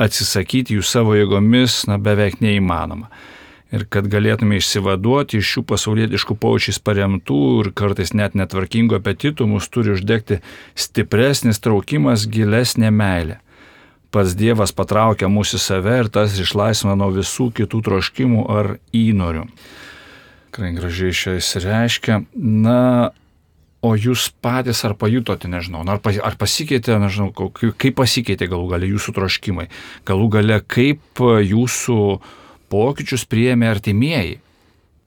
atsisakyti 0.00 0.78
jų 0.78 0.86
savo 0.86 1.18
jėgomis, 1.18 1.82
na, 1.90 2.00
beveik 2.00 2.40
neįmanoma. 2.40 3.10
Ir 3.70 3.84
kad 3.86 4.08
galėtume 4.10 4.58
išsivaduoti 4.58 5.38
iš 5.38 5.52
šių 5.54 5.62
pasaulietiškų 5.70 6.34
paučiais 6.42 6.80
paremtų 6.82 7.42
ir 7.60 7.70
kartais 7.78 8.10
net 8.18 8.34
netvarkingų 8.34 8.98
apetitų, 8.98 9.46
mus 9.46 9.70
turi 9.70 9.94
uždegti 9.94 10.40
stipresnis 10.74 11.62
traukimas, 11.62 12.26
gilesnė 12.26 12.90
meilė 12.90 13.38
pats 14.10 14.34
Dievas 14.34 14.74
patraukia 14.74 15.30
mūsų 15.30 15.58
į 15.58 15.62
save 15.62 15.96
ir 16.02 16.10
tas 16.12 16.34
išlaisvina 16.38 16.96
nuo 16.98 17.10
visų 17.14 17.50
kitų 17.54 17.82
troškimų 17.86 18.44
ar 18.50 18.72
įnorių. 18.96 19.46
Tikrai 20.50 20.72
gražiai 20.74 21.14
šią 21.14 21.36
įsireiškia. 21.38 22.16
Na, 22.34 22.80
o 23.86 23.94
jūs 23.94 24.28
patys 24.42 24.82
ar 24.86 24.96
pajutote, 24.98 25.48
nežinau, 25.50 25.84
ar, 25.86 26.02
ar 26.02 26.38
pasikeitė, 26.40 26.98
nežinau, 27.00 27.30
kaip 27.54 27.96
pasikeitė 28.00 28.50
galų 28.50 28.72
gale 28.74 28.90
jūsų 28.90 29.14
troškimai, 29.20 29.70
galų 30.10 30.28
gale 30.34 30.58
kaip 30.66 31.22
jūsų 31.22 32.00
pokyčius 32.70 33.26
priėmė 33.30 33.70
artimieji. 33.70 34.38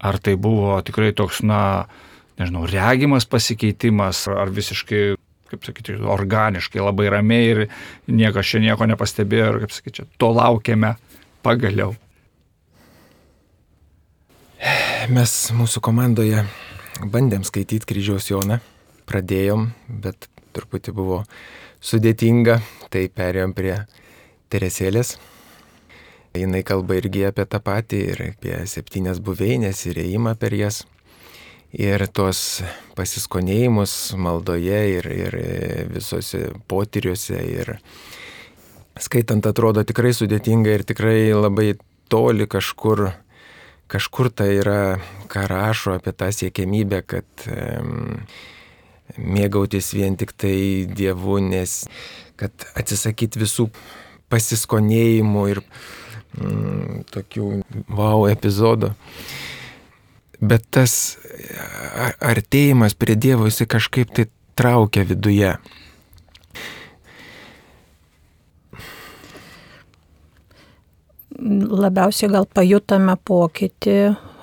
Ar 0.04 0.20
tai 0.20 0.36
buvo 0.36 0.76
tikrai 0.84 1.14
toks, 1.16 1.42
na, 1.48 1.88
nežinau, 2.40 2.66
regimas 2.68 3.28
pasikeitimas, 3.30 4.26
ar 4.28 4.52
visiškai 4.52 5.14
kaip 5.54 5.68
sakyti, 5.68 6.00
organiškai, 6.10 6.82
labai 6.82 7.12
ramiai 7.14 7.50
ir 7.52 7.60
niekas 8.10 8.50
čia 8.50 8.62
nieko 8.64 8.88
nepastebėjo 8.90 9.52
ir, 9.52 9.60
kaip 9.64 9.76
sakyti, 9.76 10.08
to 10.18 10.32
laukiame 10.34 10.96
pagaliau. 11.46 11.94
Mes 15.14 15.34
mūsų 15.54 15.84
komandoje 15.84 16.46
bandėm 17.04 17.44
skaityti 17.46 17.86
kryžiaus 17.90 18.30
Joną, 18.32 18.62
pradėjom, 19.10 19.68
bet 20.04 20.30
truputį 20.56 20.96
buvo 20.96 21.24
sudėtinga, 21.84 22.62
tai 22.94 23.10
perėjom 23.12 23.54
prie 23.58 23.76
Teresėlės. 24.54 25.18
Jis 26.34 26.64
kalba 26.66 26.96
irgi 26.98 27.28
apie 27.28 27.44
tą 27.46 27.60
patį 27.62 27.98
ir 28.10 28.22
apie 28.32 28.56
septynias 28.66 29.20
buveinės 29.22 29.84
ir 29.86 30.00
įėjimą 30.02 30.34
per 30.42 30.56
jas 30.58 30.80
ir 31.74 32.06
tuos 32.10 32.64
pasiskonėjimus 32.98 33.94
maldoje 34.18 34.80
ir, 34.96 35.10
ir 35.14 35.38
visose 35.94 36.48
potyriuose. 36.70 37.38
Ir 37.38 37.76
skaitant 38.98 39.46
atrodo 39.46 39.86
tikrai 39.86 40.14
sudėtinga 40.18 40.74
ir 40.74 40.86
tikrai 40.90 41.34
labai 41.34 41.76
toli 42.10 42.50
kažkur, 42.50 43.12
kažkur 43.94 44.34
tai 44.34 44.56
yra, 44.58 44.82
ką 45.30 45.48
rašo 45.50 45.98
apie 45.98 46.18
tą 46.18 46.30
siekėmybę, 46.34 47.02
kad 47.14 47.48
um, 47.50 48.22
mėgautis 49.18 49.94
vien 49.94 50.18
tik 50.18 50.34
tai 50.34 50.86
Dievu, 50.90 51.38
nes 51.46 51.84
kad 52.42 52.72
atsisakyti 52.74 53.42
visų 53.42 53.70
pasiskonėjimų 54.34 55.50
ir 55.54 55.62
mm, 56.38 57.04
tokių 57.14 57.50
wow 57.90 58.28
epizodų. 58.32 58.94
Bet 60.44 60.66
tas 60.76 61.18
artėjimas 62.20 62.98
prie 63.00 63.16
Dievo 63.16 63.48
jisai 63.48 63.68
kažkaip 63.72 64.12
tai 64.16 64.28
traukia 64.60 65.06
viduje. 65.08 65.54
Labiausiai 71.84 72.32
gal 72.32 72.46
pajutame 72.48 73.16
pokytį 73.26 73.98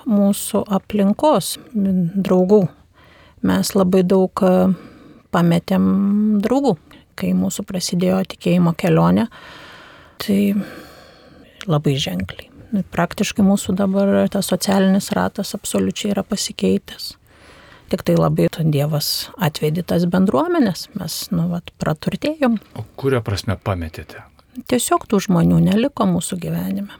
mūsų 0.09 0.63
aplinkos 0.77 1.55
draugų. 1.73 2.65
Mes 3.47 3.71
labai 3.73 4.03
daug 4.05 4.43
pametėm 5.33 5.85
draugų, 6.43 6.75
kai 7.17 7.31
mūsų 7.37 7.65
prasidėjo 7.69 8.21
tikėjimo 8.33 8.75
kelionė. 8.77 9.27
Tai 10.21 10.39
labai 11.69 11.97
ženkliai 11.99 12.51
praktiškai 12.71 13.43
mūsų 13.45 13.75
dabar 13.79 14.11
tas 14.31 14.49
socialinis 14.51 15.11
ratas 15.15 15.55
absoliučiai 15.57 16.13
yra 16.13 16.23
pasikeitęs. 16.27 17.15
Tik 17.91 18.05
tai 18.07 18.15
labai 18.15 18.47
Dievas 18.71 19.29
atvedė 19.35 19.83
tas 19.83 20.05
bendruomenės, 20.07 20.87
mes, 20.95 21.15
nu, 21.35 21.49
vat, 21.51 21.73
praturtėjom. 21.81 22.55
O 22.79 22.85
kurio 22.95 23.19
prasme 23.25 23.57
pametėte? 23.59 24.23
Tiesiog 24.71 25.07
tų 25.11 25.19
žmonių 25.27 25.59
neliko 25.65 26.07
mūsų 26.07 26.37
gyvenime. 26.39 26.95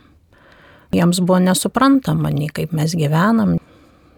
Jiems 0.91 1.22
buvo 1.24 1.39
nesuprantama, 1.39 2.34
nei 2.36 2.50
kaip 2.51 2.74
mes 2.75 2.91
gyvenam, 3.00 3.56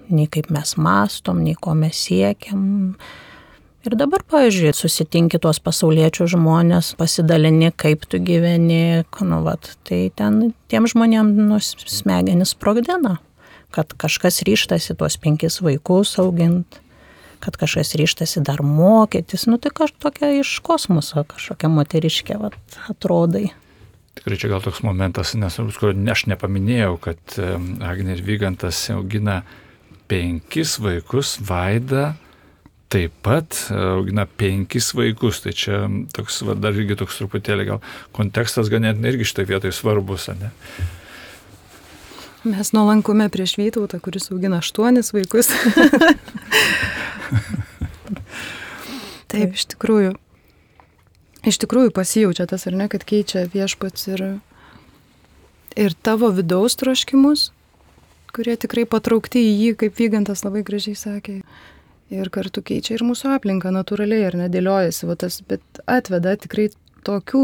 nei 0.10 0.26
kaip 0.26 0.50
mes 0.54 0.74
mastom, 0.82 1.44
nei 1.46 1.54
ko 1.54 1.76
mes 1.78 2.00
siekiam. 2.08 2.64
Ir 3.84 3.98
dabar, 4.00 4.22
pavyzdžiui, 4.32 4.70
susitinki 4.78 5.42
tuos 5.44 5.58
pasauliečių 5.60 6.30
žmonės, 6.38 6.94
pasidalini, 6.96 7.68
kaip 7.76 8.06
tu 8.08 8.16
gyveni, 8.24 9.04
nu, 9.28 9.40
vat, 9.44 9.74
tai 9.84 10.06
ten 10.16 10.54
tiem 10.72 10.88
žmonėm 10.88 11.34
nu, 11.50 11.58
smegenis 11.60 12.54
sprogdina, 12.56 13.18
kad 13.76 13.92
kažkas 14.00 14.40
ryštasi 14.48 14.96
tuos 14.96 15.20
penkis 15.20 15.60
vaikus 15.60 16.16
auginti, 16.24 16.80
kad 17.44 17.60
kažkas 17.60 17.92
ryštasi 18.00 18.46
dar 18.48 18.64
mokytis, 18.64 19.50
nu 19.52 19.60
tai 19.60 19.74
kažkokia 19.76 20.32
iš 20.40 20.56
kosmoso, 20.64 21.26
kažkokia 21.28 21.68
moteriškė, 21.76 22.40
vat, 22.40 22.80
atrodai. 22.88 23.50
Tikrai 24.16 24.40
čia 24.40 24.48
gal 24.48 24.64
toks 24.64 24.80
momentas, 24.88 25.36
nes 25.36 25.60
aš 25.60 26.28
nepaminėjau, 26.32 26.96
kad 27.04 27.40
Agnė 27.84 28.16
ir 28.16 28.24
Vygantas 28.24 28.86
augina 28.96 29.42
penkis 30.08 30.80
vaikus, 30.80 31.36
Vaida 31.44 32.14
taip 32.94 33.14
pat 33.26 33.58
augina 33.74 34.26
penkis 34.30 34.92
vaikus, 34.94 35.42
tai 35.44 35.54
čia 35.58 35.86
toks, 36.14 36.42
va, 36.46 36.54
dar 36.58 36.76
irgi 36.78 36.98
toks 37.00 37.18
truputėlį 37.22 37.66
gal 37.72 37.80
kontekstas 38.14 38.70
ganėtinai 38.74 39.14
irgi 39.14 39.30
šitą 39.32 39.48
vietoj 39.50 39.74
svarbus, 39.74 40.30
ne? 40.38 40.52
Mes 42.44 42.74
nuolankume 42.76 43.30
prieš 43.32 43.56
Vytautą, 43.56 44.02
kuris 44.04 44.28
augina 44.36 44.60
aštuonis 44.60 45.14
vaikus. 45.16 45.48
taip, 49.32 49.56
iš 49.56 49.64
tikrųjų. 49.74 50.12
Iš 51.48 51.60
tikrųjų 51.64 51.94
pasijaučia 51.96 52.46
tas 52.52 52.68
ar 52.68 52.76
ne, 52.78 52.90
kad 52.92 53.04
keičia 53.08 53.48
viešpats 53.52 54.10
ir, 54.12 54.26
ir 55.80 55.96
tavo 56.04 56.30
vidaus 56.36 56.76
troškimus, 56.80 57.50
kurie 58.36 58.56
tikrai 58.60 58.84
patraukti 58.92 59.40
į 59.40 59.54
jį, 59.56 59.72
kaip 59.80 59.98
Vygantas 60.00 60.44
labai 60.44 60.62
gražiai 60.68 61.00
sakė 61.00 61.42
ir 62.22 62.30
kartu 62.34 62.64
keičia 62.66 62.98
ir 62.98 63.04
mūsų 63.08 63.34
aplinką 63.36 63.72
natūraliai, 63.74 64.28
ar 64.30 64.38
nedėliojasi, 64.46 65.08
va 65.10 65.18
tas, 65.20 65.40
bet 65.48 65.84
atveda 65.90 66.36
tikrai 66.40 66.70
tokių 67.08 67.44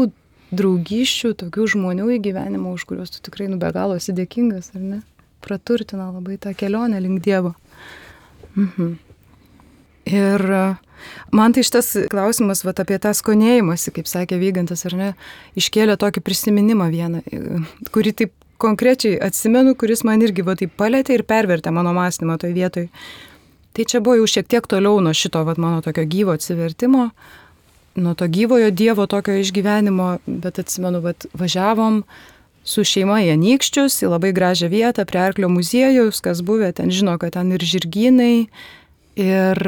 draugyščių, 0.56 1.34
tokių 1.44 1.66
žmonių 1.74 2.08
į 2.16 2.18
gyvenimą, 2.26 2.74
už 2.74 2.86
kuriuos 2.90 3.14
tu 3.14 3.22
tikrai 3.26 3.46
nu 3.50 3.60
be 3.60 3.70
galo 3.74 3.98
esi 4.00 4.14
dėkingas, 4.16 4.72
ar 4.74 4.82
ne? 4.82 5.00
Praturtina 5.44 6.10
labai 6.10 6.36
tą 6.42 6.52
kelionę 6.56 7.00
link 7.00 7.22
Dievo. 7.24 7.54
Mhm. 8.56 8.98
Ir 10.10 10.42
man 11.30 11.54
tai 11.54 11.62
šitas 11.64 11.92
klausimas 12.10 12.64
vat, 12.66 12.80
apie 12.82 12.98
tą 13.00 13.12
skonėjimąsi, 13.16 13.92
kaip 13.94 14.10
sakė 14.10 14.40
Vygantas, 14.40 14.82
ar 14.88 14.96
ne, 14.98 15.10
iškėlė 15.60 15.96
tokį 16.00 16.22
prisiminimą 16.24 16.90
vieną, 16.92 17.22
kurį 17.94 18.14
taip 18.18 18.34
konkrečiai 18.60 19.18
atsimenu, 19.24 19.74
kuris 19.78 20.04
man 20.04 20.22
irgi 20.24 20.44
va 20.44 20.56
taip 20.58 20.74
palėtė 20.80 21.16
ir 21.16 21.24
pervertė 21.28 21.72
mano 21.72 21.94
mąstymą 21.96 22.36
toj 22.40 22.56
vietoj. 22.56 22.88
Tai 23.72 23.86
čia 23.86 24.00
buvo 24.02 24.18
jau 24.18 24.26
šiek 24.26 24.48
tiek 24.50 24.66
toliau 24.66 24.98
nuo 25.04 25.14
šito 25.14 25.44
vat, 25.46 25.60
mano 25.62 25.82
tokio 25.84 26.04
gyvo 26.10 26.34
atsivertimo, 26.34 27.10
nuo 28.00 28.14
to 28.14 28.26
gyvojo 28.26 28.70
Dievo 28.70 29.06
tokio 29.06 29.36
išgyvenimo, 29.38 30.18
bet 30.26 30.58
atsimenu, 30.58 31.00
vat, 31.04 31.26
važiavom 31.34 32.02
su 32.66 32.84
šeima 32.84 33.20
į 33.24 33.32
Anykščius, 33.34 34.02
į 34.04 34.10
labai 34.12 34.34
gražią 34.36 34.68
vietą 34.70 35.06
prie 35.08 35.22
Arklio 35.22 35.48
muziejus, 35.48 36.20
kas 36.24 36.42
buvę, 36.46 36.72
ten 36.76 36.90
žino, 36.94 37.16
kad 37.18 37.34
ten 37.38 37.52
ir 37.56 37.64
žirginai, 37.64 38.48
ir, 39.20 39.60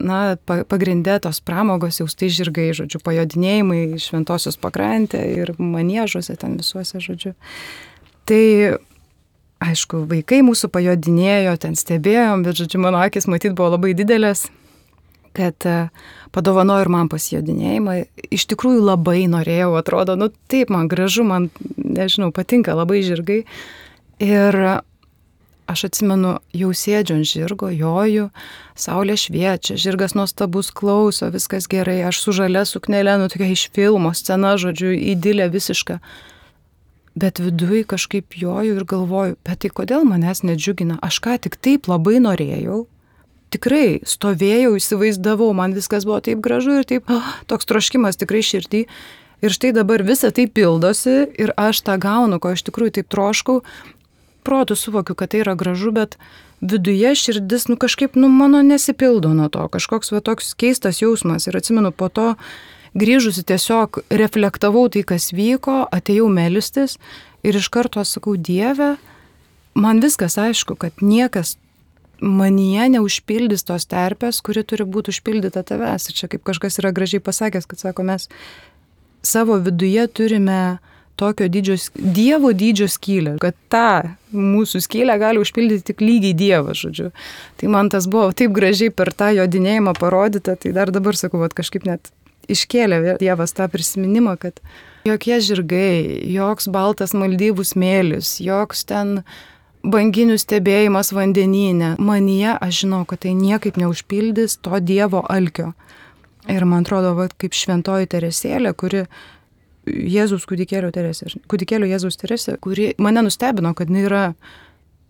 na, 0.00 0.18
pagrindė 0.46 1.18
tos 1.24 1.40
pramogos 1.44 2.00
jau 2.00 2.06
tai 2.08 2.30
žirgai, 2.32 2.70
žodžiu, 2.76 3.00
pajodinėjimai 3.04 4.00
šventosios 4.02 4.58
pakrantė 4.60 5.22
ir 5.42 5.54
manėžuose 5.58 6.36
ten 6.40 6.58
visuose, 6.60 7.00
žodžiu. 7.02 7.34
Tai 8.28 8.42
aišku, 9.64 10.04
vaikai 10.10 10.42
mūsų 10.46 10.70
pajodinėjo, 10.74 11.56
ten 11.62 11.78
stebėjom, 11.78 12.44
bet, 12.46 12.58
žodžiu, 12.60 12.82
mano 12.84 13.00
akis 13.04 13.28
matyt 13.30 13.56
buvo 13.56 13.74
labai 13.74 13.94
didelės, 13.96 14.46
kad 15.34 15.66
e, 15.66 15.76
padovanojo 16.34 16.84
ir 16.84 16.90
man 16.92 17.10
pasijodinėjimą. 17.12 17.96
Iš 18.34 18.48
tikrųjų 18.52 18.84
labai 18.84 19.24
norėjau, 19.30 19.72
atrodo, 19.80 20.18
nu 20.20 20.30
taip, 20.50 20.72
man 20.74 20.90
gražu, 20.90 21.26
man, 21.26 21.50
nežinau, 21.76 22.30
patinka 22.34 22.76
labai 22.76 23.02
žirgai. 23.06 23.42
Ir 24.22 24.60
aš 25.70 25.86
atsimenu, 25.88 26.36
jau 26.54 26.70
sėdžiu 26.76 27.16
ant 27.18 27.28
žirgo, 27.28 27.70
joju, 27.72 28.28
saulė 28.78 29.16
šviečia, 29.18 29.78
žirgas 29.80 30.14
nuostabus 30.14 30.70
klauso, 30.76 31.30
viskas 31.32 31.66
gerai, 31.70 32.02
aš 32.04 32.20
su 32.20 32.36
žalia 32.36 32.66
suknelė, 32.68 33.16
nu 33.18 33.30
tokia 33.32 33.48
iš 33.54 33.70
filmo 33.74 34.12
scena, 34.14 34.54
žodžiu, 34.60 34.92
įdilė 35.14 35.48
visiška 35.54 35.98
bet 37.14 37.38
viduj 37.38 37.84
kažkaip 37.90 38.34
joju 38.36 38.76
ir 38.76 38.84
galvoju, 38.84 39.38
bet 39.46 39.62
tai 39.62 39.70
kodėl 39.70 40.06
manęs 40.08 40.42
nedžiugina, 40.46 40.98
aš 41.02 41.20
ką 41.24 41.38
tik 41.46 41.56
taip 41.62 41.88
labai 41.90 42.18
norėjau, 42.22 42.84
tikrai 43.54 44.00
stovėjau, 44.06 44.74
įsivaizdavau, 44.78 45.52
man 45.54 45.76
viskas 45.76 46.06
buvo 46.08 46.20
taip 46.24 46.42
gražu 46.44 46.80
ir 46.80 46.88
taip, 46.88 47.10
oh, 47.12 47.34
toks 47.50 47.70
troškimas 47.70 48.18
tikrai 48.18 48.42
širdį. 48.42 48.84
Ir 49.44 49.52
štai 49.52 49.74
dabar 49.76 50.02
visa 50.06 50.30
tai 50.34 50.46
pildosi 50.48 51.16
ir 51.38 51.52
aš 51.60 51.84
tą 51.86 51.98
gaunu, 52.00 52.40
ko 52.40 52.54
iš 52.54 52.64
tikrųjų 52.66 52.98
taip 52.98 53.10
troškau, 53.12 53.60
protų 54.44 54.76
suvokiu, 54.78 55.16
kad 55.18 55.32
tai 55.32 55.42
yra 55.44 55.54
gražu, 55.58 55.92
bet 55.94 56.16
viduje 56.64 57.12
širdis, 57.18 57.68
nu 57.68 57.76
kažkaip, 57.80 58.16
nu 58.16 58.30
mano 58.32 58.62
nesipildo 58.64 59.34
nuo 59.36 59.50
to, 59.52 59.66
kažkoks 59.72 60.14
va 60.14 60.22
toks 60.24 60.54
keistas 60.58 61.02
jausmas. 61.02 61.48
Ir 61.48 61.58
atsimenu, 61.60 61.92
po 61.92 62.08
to 62.08 62.34
grįžusi 62.94 63.44
tiesiog 63.46 64.02
reflektavau 64.10 64.86
tai, 64.92 65.02
kas 65.06 65.32
vyko, 65.34 65.84
atėjau 65.92 66.28
melistis 66.32 66.98
ir 67.44 67.58
iš 67.58 67.68
karto 67.72 68.04
sakau, 68.06 68.36
Dieve, 68.36 68.94
man 69.74 70.00
viskas 70.02 70.38
aišku, 70.40 70.78
kad 70.80 71.02
niekas 71.02 71.56
manyje 72.24 72.88
neužpildys 72.94 73.66
tos 73.66 73.86
terpės, 73.90 74.40
kuri 74.44 74.64
turi 74.64 74.86
būti 74.86 75.12
užpildyta 75.12 75.64
tavęs. 75.66 76.08
Ir 76.08 76.18
čia 76.18 76.30
kaip 76.32 76.44
kažkas 76.46 76.78
yra 76.80 76.94
gražiai 76.94 77.22
pasakęs, 77.24 77.66
kad 77.68 77.82
sako, 77.82 78.06
mes 78.06 78.28
savo 79.24 79.58
viduje 79.60 80.06
turime 80.08 80.78
tokio 81.18 81.48
dydžio, 81.48 81.76
Dievo 81.94 82.50
dydžio 82.54 82.88
skylę, 82.90 83.36
kad 83.42 83.58
tą 83.70 84.14
mūsų 84.34 84.82
skylę 84.82 85.14
gali 85.20 85.42
užpildyti 85.42 85.92
tik 85.92 86.02
lygiai 86.02 86.34
Dievas, 86.34 86.80
žodžiu. 86.80 87.12
Tai 87.60 87.70
man 87.70 87.90
tas 87.92 88.08
buvo 88.10 88.32
taip 88.34 88.54
gražiai 88.54 88.90
per 88.90 89.12
tą 89.14 89.30
jodinėjimą 89.36 89.94
parodyta, 89.98 90.56
tai 90.58 90.74
dar 90.74 90.90
dabar 90.94 91.18
sakau, 91.18 91.42
kad 91.44 91.54
kažkaip 91.62 91.86
net 91.86 92.10
iškėlė 92.50 93.16
Dievas 93.20 93.54
tą 93.56 93.68
prisiminimą, 93.72 94.36
kad 94.40 94.60
jokie 95.08 95.40
žirgai, 95.44 96.24
joks 96.32 96.68
baltas 96.72 97.14
maldyvų 97.16 97.66
smėlis, 97.66 98.38
joks 98.44 98.84
ten 98.88 99.20
banginių 99.84 100.38
stebėjimas 100.40 101.12
vandenyne, 101.12 101.94
manyje 102.00 102.56
aš 102.56 102.84
žinau, 102.84 103.04
kad 103.08 103.24
tai 103.26 103.34
niekaip 103.36 103.76
neužpildys 103.80 104.58
to 104.64 104.80
Dievo 104.80 105.24
alkio. 105.28 105.74
Ir 106.48 106.64
man 106.68 106.84
atrodo, 106.84 107.14
va, 107.16 107.28
kaip 107.40 107.56
šventoji 107.56 108.08
Teresėlė, 108.12 108.74
kuri 108.76 109.04
Jėzus 109.84 110.44
kūdikėlio 110.48 110.90
Teresė, 110.92 111.28
kūdikėlio 111.48 111.88
Jėzus 111.88 112.16
Teresė, 112.20 112.56
kuri 112.60 112.92
mane 113.00 113.24
nustebino, 113.24 113.74
kad 113.76 113.92
jinai 113.92 114.04
yra 114.08 114.24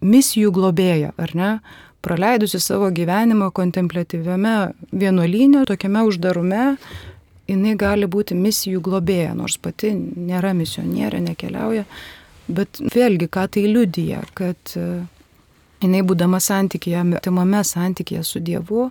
misijų 0.05 0.53
globėja, 0.55 1.15
ar 1.19 1.35
ne? 1.39 1.51
Praleidusi 2.05 2.59
savo 2.61 2.91
gyvenimą 2.93 3.49
kontemplatyviame 3.57 4.75
vienuolynė, 4.93 5.63
tokiame 5.71 6.03
uždarume, 6.05 6.65
jinai 7.51 7.75
gali 7.81 8.09
būti 8.11 8.37
misijų 8.39 8.83
globėja, 8.85 9.35
nors 9.37 9.57
pati 9.61 9.93
nėra 9.95 10.55
misionierė, 10.57 11.21
nekeliauja, 11.25 11.85
bet 12.49 12.81
vėlgi, 12.95 13.29
ką 13.33 13.47
tai 13.57 13.67
liudyja, 13.69 14.23
kad 14.37 14.77
e, 14.77 15.05
jinai 15.85 16.03
būdama 16.07 16.41
santykėje, 16.43 17.05
timame 17.25 17.63
santykėje 17.65 18.25
su 18.27 18.43
Dievu, 18.45 18.89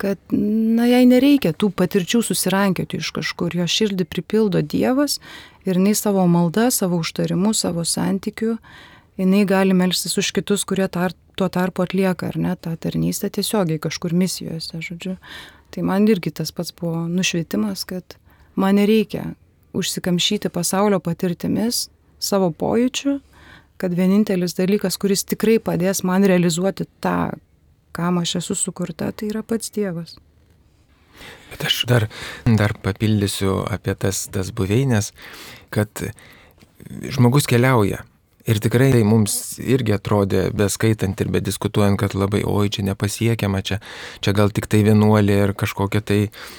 kad, 0.00 0.20
na, 0.34 0.88
jai 0.90 1.04
nereikia 1.08 1.54
tų 1.56 1.70
patirčių 1.78 2.22
susirankioti 2.26 3.00
iš 3.00 3.12
kažkur, 3.16 3.54
jo 3.56 3.66
širdį 3.70 4.08
pripildo 4.10 4.60
Dievas 4.60 5.20
ir 5.64 5.78
jinai 5.78 5.94
savo 5.96 6.26
maldą, 6.28 6.68
savo 6.74 6.98
užtarimu, 7.00 7.54
savo 7.56 7.86
santykiu, 7.88 8.58
jinai 9.20 9.44
gali 9.48 9.76
melstis 9.76 10.18
už 10.20 10.32
kitus, 10.36 10.66
kurie 10.68 10.88
tar, 10.92 11.14
tuo 11.38 11.48
tarpu 11.48 11.86
atlieka, 11.86 12.32
ar 12.32 12.40
ne, 12.40 12.56
tą 12.56 12.74
tarnystę 12.76 13.30
tiesiogiai 13.32 13.80
kažkur 13.82 14.16
misijose, 14.16 14.82
žodžiu. 14.84 15.16
Tai 15.74 15.82
man 15.82 16.06
irgi 16.06 16.30
tas 16.30 16.52
pats 16.54 16.70
buvo 16.78 17.08
nušvietimas, 17.10 17.82
kad 17.84 18.14
man 18.54 18.78
nereikia 18.78 19.32
užsikamšyti 19.74 20.52
pasaulio 20.54 21.00
patirtimis, 21.02 21.88
savo 22.22 22.52
pojūčių, 22.54 23.16
kad 23.82 23.96
vienintelis 23.98 24.54
dalykas, 24.54 24.98
kuris 25.02 25.26
tikrai 25.26 25.58
padės 25.58 26.04
man 26.06 26.22
realizuoti 26.22 26.86
tą, 27.02 27.34
kam 27.94 28.22
aš 28.22 28.36
esu 28.44 28.54
sukurta, 28.58 29.10
tai 29.10 29.32
yra 29.32 29.42
pats 29.42 29.74
Dievas. 29.74 30.14
Bet 31.50 31.66
aš 31.66 31.82
dar, 31.90 32.08
dar 32.46 32.74
papildysiu 32.82 33.64
apie 33.70 33.94
tas, 33.98 34.24
tas 34.30 34.54
buveinės, 34.54 35.10
kad 35.74 36.06
žmogus 37.10 37.50
keliauja 37.50 38.04
Ir 38.44 38.58
tikrai 38.60 38.90
tai 38.92 39.00
mums 39.08 39.56
irgi 39.62 39.94
atrodė, 39.96 40.50
beskaitant 40.52 41.20
ir 41.22 41.30
bediskutuojant, 41.32 41.96
kad 42.00 42.12
labai, 42.12 42.42
oi, 42.44 42.68
čia 42.68 42.84
nepasiekiama, 42.84 43.62
čia, 43.64 43.78
čia 44.20 44.34
gal 44.36 44.52
tik 44.52 44.68
tai 44.68 44.82
vienuolė 44.84 45.38
ir 45.46 45.54
kažkokie 45.56 46.02
tai 46.04 46.18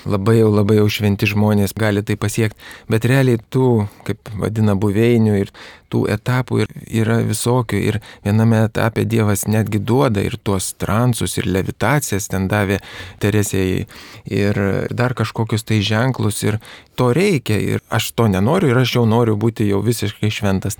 labai 0.09 0.39
jau 0.39 0.49
labai 0.49 0.79
jau 0.79 0.87
šventi 0.97 1.29
žmonės 1.29 1.75
gali 1.77 2.01
tai 2.01 2.17
pasiekti. 2.17 2.57
Bet 2.89 3.05
realiai 3.05 3.37
tų, 3.53 3.85
kaip 4.07 4.33
vadina, 4.41 4.73
buveinių 4.73 5.37
ir 5.43 5.53
tų 5.95 6.03
etapų 6.11 6.65
yra 6.91 7.21
visokių 7.23 7.79
ir 7.79 7.99
viename 8.25 8.65
etape 8.67 9.05
Dievas 9.07 9.45
netgi 9.47 9.79
duoda 9.79 10.23
ir 10.25 10.35
tuos 10.43 10.73
transus, 10.81 11.37
ir 11.39 11.47
levitacijas 11.47 12.27
ten 12.31 12.49
davė 12.51 12.81
Teresėjai, 13.23 13.85
ir 14.27 14.61
dar 14.91 15.15
kažkokius 15.15 15.63
tai 15.63 15.79
ženklus, 15.85 16.43
ir 16.43 16.59
to 16.99 17.11
reikia, 17.15 17.59
ir 17.59 17.83
aš 17.89 18.11
to 18.17 18.27
nenoriu, 18.31 18.73
ir 18.73 18.81
aš 18.83 18.97
jau 18.99 19.05
noriu 19.09 19.37
būti 19.39 19.69
jau 19.69 19.81
visiškai 19.85 20.31
šventas. 20.31 20.79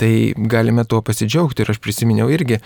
Tai 0.00 0.12
galime 0.50 0.84
tuo 0.84 1.02
pasidžiaugti 1.06 1.62
ir 1.62 1.74
aš 1.74 1.82
prisiminiau 1.82 2.30
irgi 2.32 2.60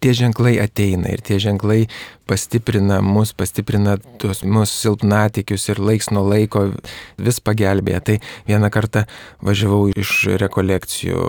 tie 0.00 0.14
ženklai 0.14 0.56
ateina 0.62 1.10
ir 1.10 1.22
tie 1.24 1.38
ženklai 1.42 1.86
pastiprina 2.28 2.98
mus, 3.02 3.32
pastiprina 3.32 3.96
tuos 4.20 4.42
mūsų 4.44 4.74
silpnatikius 4.74 5.64
ir 5.72 5.80
laiks 5.80 6.10
nuo 6.12 6.26
laiko 6.28 6.66
vis 7.16 7.40
pagelbėja. 7.40 8.00
Tai 8.04 8.16
vieną 8.48 8.68
kartą 8.74 9.06
važiavau 9.44 9.88
iš 9.88 10.12
rekolekcijų 10.42 11.22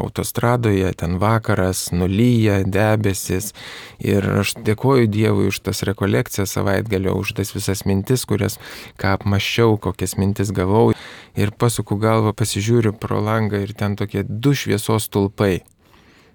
autostradoje, 0.00 0.88
ten 0.96 1.18
vakaras, 1.20 1.90
nulyja, 1.92 2.62
debesis 2.64 3.52
ir 4.00 4.26
aš 4.42 4.56
dėkoju 4.64 5.10
Dievui 5.10 5.50
už 5.50 5.60
tas 5.68 5.84
rekolekcijas 5.86 6.56
savaitgalio, 6.56 7.14
už 7.20 7.34
tas 7.40 7.52
visas 7.54 7.84
mintis, 7.88 8.24
kurias 8.28 8.56
ką 9.00 9.18
apmaščiau, 9.18 9.76
kokias 9.82 10.16
mintis 10.20 10.54
gavau 10.56 10.90
ir 11.36 11.52
pasuku 11.52 12.00
galvą, 12.00 12.32
pasižiūriu 12.36 12.94
pro 12.96 13.20
langą 13.20 13.60
ir 13.60 13.76
ten 13.76 13.98
tokie 14.00 14.24
du 14.24 14.56
šviesos 14.56 15.10
tulpai. 15.12 15.60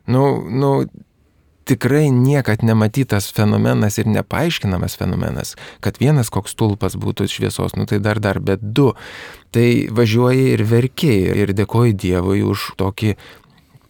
Nu, 0.06 0.46
nu, 0.46 0.86
tikrai 1.65 2.10
niekad 2.13 2.63
nematytas 2.63 3.32
fenomenas 3.34 3.97
ir 3.97 4.10
nepaaiškinamas 4.10 4.97
fenomenas, 4.99 5.56
kad 5.82 5.97
vienas 6.01 6.30
koks 6.34 6.56
tulpas 6.58 6.97
būtų 6.99 7.28
šviesos, 7.32 7.75
nu 7.78 7.88
tai 7.89 7.99
dar 8.04 8.21
dar, 8.21 8.39
bet 8.39 8.62
du. 8.62 8.91
Tai 9.56 9.67
važiuoji 9.95 10.51
ir 10.54 10.65
verkiai 10.67 11.32
ir 11.43 11.56
dėkoji 11.58 11.95
Dievui 12.06 12.43
už 12.45 12.73
tokį 12.80 13.15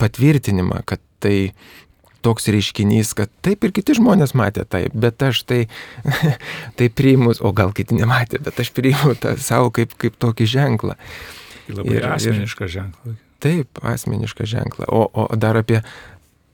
patvirtinimą, 0.00 0.84
kad 0.88 1.02
tai 1.20 1.52
toks 2.26 2.48
reiškinys, 2.50 3.12
kad 3.18 3.30
taip 3.44 3.64
ir 3.66 3.74
kiti 3.76 3.94
žmonės 3.98 4.34
matė 4.38 4.64
taip, 4.68 4.94
bet 4.96 5.22
aš 5.22 5.44
tai, 5.46 5.60
tai 6.78 6.88
priimu, 6.90 7.36
o 7.38 7.52
gal 7.56 7.74
kiti 7.76 7.98
nematė, 7.98 8.40
bet 8.42 8.58
aš 8.62 8.72
priimu 8.76 9.14
tą 9.20 9.36
savo 9.42 9.70
kaip, 9.74 9.94
kaip 10.00 10.18
tokį 10.22 10.48
ženklą. 10.56 10.96
Labai 11.70 11.98
ir, 11.98 12.08
asmenišką 12.16 12.70
ženklą. 12.70 13.16
Taip, 13.42 13.78
asmenišką 13.84 14.46
ženklą. 14.48 14.88
O, 14.88 15.06
o 15.12 15.26
dar 15.36 15.58
apie 15.60 15.82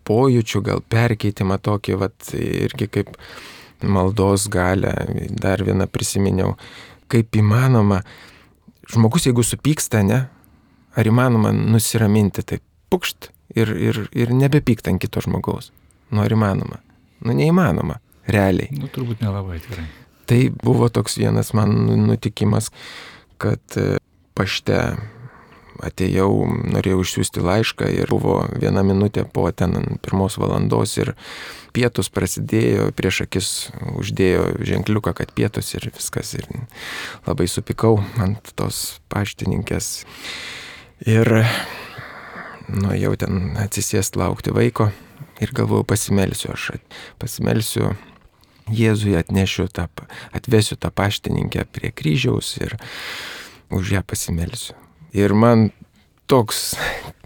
pojūčių 0.08 0.62
gal 0.66 0.82
perkeitimą 0.92 1.58
tokį, 1.62 1.96
vat, 2.00 2.32
irgi 2.36 2.88
kaip 2.92 3.12
maldos 3.82 4.46
galę, 4.52 4.92
dar 5.42 5.62
vieną 5.66 5.88
prisiminiau, 5.90 6.54
kaip 7.12 7.34
įmanoma, 7.36 8.02
žmogus 8.92 9.26
jeigu 9.28 9.44
supyksta, 9.46 10.02
ne, 10.06 10.24
ar 10.96 11.08
įmanoma 11.08 11.52
nusiraminti, 11.56 12.44
tai 12.46 12.60
pukšt 12.92 13.30
ir, 13.56 13.72
ir, 13.72 14.04
ir 14.14 14.32
nebepykt 14.36 14.88
ant 14.90 15.02
kito 15.02 15.22
žmogaus. 15.24 15.72
Nu, 16.12 16.22
ar 16.24 16.32
įmanoma? 16.32 16.82
Nu, 17.22 17.34
neįmanoma, 17.36 17.98
realiai. 18.30 18.72
Nu, 18.76 18.90
turbūt 18.92 19.22
nelabai 19.24 19.58
tikrai. 19.62 19.86
Tai 20.28 20.40
buvo 20.62 20.88
toks 20.92 21.18
vienas 21.18 21.52
man 21.56 21.72
nutikimas, 22.06 22.70
kad 23.42 23.78
e, 23.80 23.96
pašte 24.38 24.78
atėjau, 25.82 26.30
norėjau 26.72 27.02
išsiųsti 27.02 27.42
laišką 27.44 27.88
ir 27.92 28.12
buvo 28.12 28.42
viena 28.54 28.84
minutė 28.86 29.24
po 29.26 29.48
ten 29.50 29.98
pirmos 30.04 30.38
valandos 30.40 30.96
ir 30.98 31.14
pietus 31.74 32.10
prasidėjo, 32.12 32.90
prieš 32.96 33.22
akis 33.26 33.50
uždėjo 33.96 34.64
ženkliuką, 34.68 35.14
kad 35.16 35.32
pietus 35.34 35.72
ir 35.74 35.88
viskas. 35.94 36.34
Ir 36.38 36.48
labai 37.26 37.48
supikau 37.50 37.98
ant 38.22 38.52
tos 38.58 39.00
paštininkės. 39.12 40.04
Ir 41.08 41.42
nuėjau 42.70 43.16
ten 43.18 43.56
atsisėsti 43.58 44.20
laukti 44.22 44.54
vaiko 44.54 44.92
ir 45.42 45.52
galvojau 45.56 45.86
pasimelsiu, 45.94 46.52
aš 46.54 46.72
pasimelsiu 47.20 47.94
Jėzui 48.70 49.16
atnešiu 49.18 49.66
tą, 49.74 49.88
atvesiu 50.30 50.76
tą 50.78 50.92
paštininkę 50.94 51.64
prie 51.74 51.90
kryžiaus 51.90 52.54
ir 52.62 52.76
už 53.74 53.96
ją 53.96 54.02
pasimelsiu. 54.06 54.76
Ir 55.12 55.34
man 55.36 55.70
toks 56.30 56.72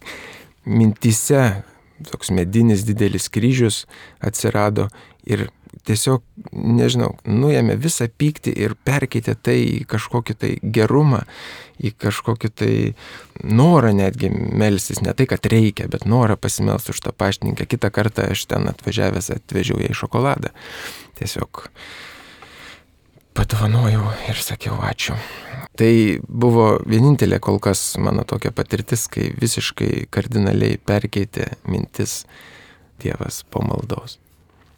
mintise, 0.79 1.62
toks 2.11 2.33
medinis 2.35 2.85
didelis 2.87 3.31
kryžius 3.33 3.85
atsirado 4.20 4.90
ir 5.27 5.49
tiesiog, 5.87 6.22
nežinau, 6.53 7.12
nuėmė 7.29 7.77
visą 7.81 8.09
pyktį 8.09 8.55
ir 8.64 8.75
perkeitė 8.87 9.37
tai 9.38 9.57
į 9.62 9.85
kažkokį 9.90 10.37
tai 10.40 10.51
gerumą, 10.62 11.22
į 11.79 11.92
kažkokį 12.01 12.51
tai 12.57 12.72
norą 13.44 13.92
netgi 13.96 14.31
melstis, 14.33 15.03
ne 15.05 15.14
tai, 15.16 15.29
kad 15.31 15.46
reikia, 15.53 15.88
bet 15.92 16.09
norą 16.09 16.38
pasimelsti 16.40 16.94
už 16.94 17.05
tą 17.05 17.14
paštininką. 17.16 17.68
Kitą 17.68 17.92
kartą 17.94 18.31
aš 18.33 18.46
ten 18.51 18.68
atvažiavęs 18.72 19.31
atvežiau 19.37 19.81
ją 19.83 19.92
į 19.92 20.01
šokoladą. 20.01 20.55
Tiesiog 21.20 21.66
padovanojau 23.37 24.09
ir 24.31 24.40
sakiau 24.40 24.81
ačiū. 24.88 25.18
Tai 25.76 25.92
buvo 26.28 26.68
vienintelė 26.88 27.40
kol 27.44 27.58
kas 27.60 27.80
mano 28.00 28.24
tokia 28.28 28.52
patirtis, 28.56 29.06
kai 29.12 29.30
visiškai 29.36 30.06
kardinaliai 30.12 30.78
perkeitė 30.80 31.50
mintis 31.68 32.22
Dievas 33.02 33.42
po 33.52 33.60
maldos. 33.60 34.16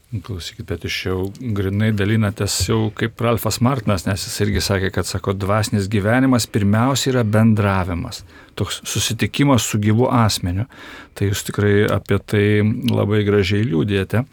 Klausykit, 0.08 0.64
bet 0.64 0.86
iš 0.88 0.94
jau 1.04 1.16
grinai 1.54 1.90
dalinatės 1.92 2.54
jau 2.64 2.78
kaip 2.96 3.20
Ralfas 3.20 3.58
Martinas, 3.60 4.06
nes 4.06 4.22
jis 4.24 4.38
irgi 4.40 4.62
sakė, 4.64 4.88
kad 4.94 5.04
sako, 5.04 5.34
dvasinis 5.36 5.90
gyvenimas 5.92 6.46
pirmiausia 6.48 7.10
yra 7.12 7.24
bendravimas, 7.28 8.22
toks 8.56 8.80
susitikimas 8.88 9.66
su 9.68 9.76
gyvu 9.84 10.08
asmeniu. 10.08 10.64
Tai 11.12 11.28
jūs 11.28 11.44
tikrai 11.50 11.74
apie 11.92 12.18
tai 12.24 12.46
labai 12.88 13.20
gražiai 13.28 13.68
liūdėte. 13.68 14.24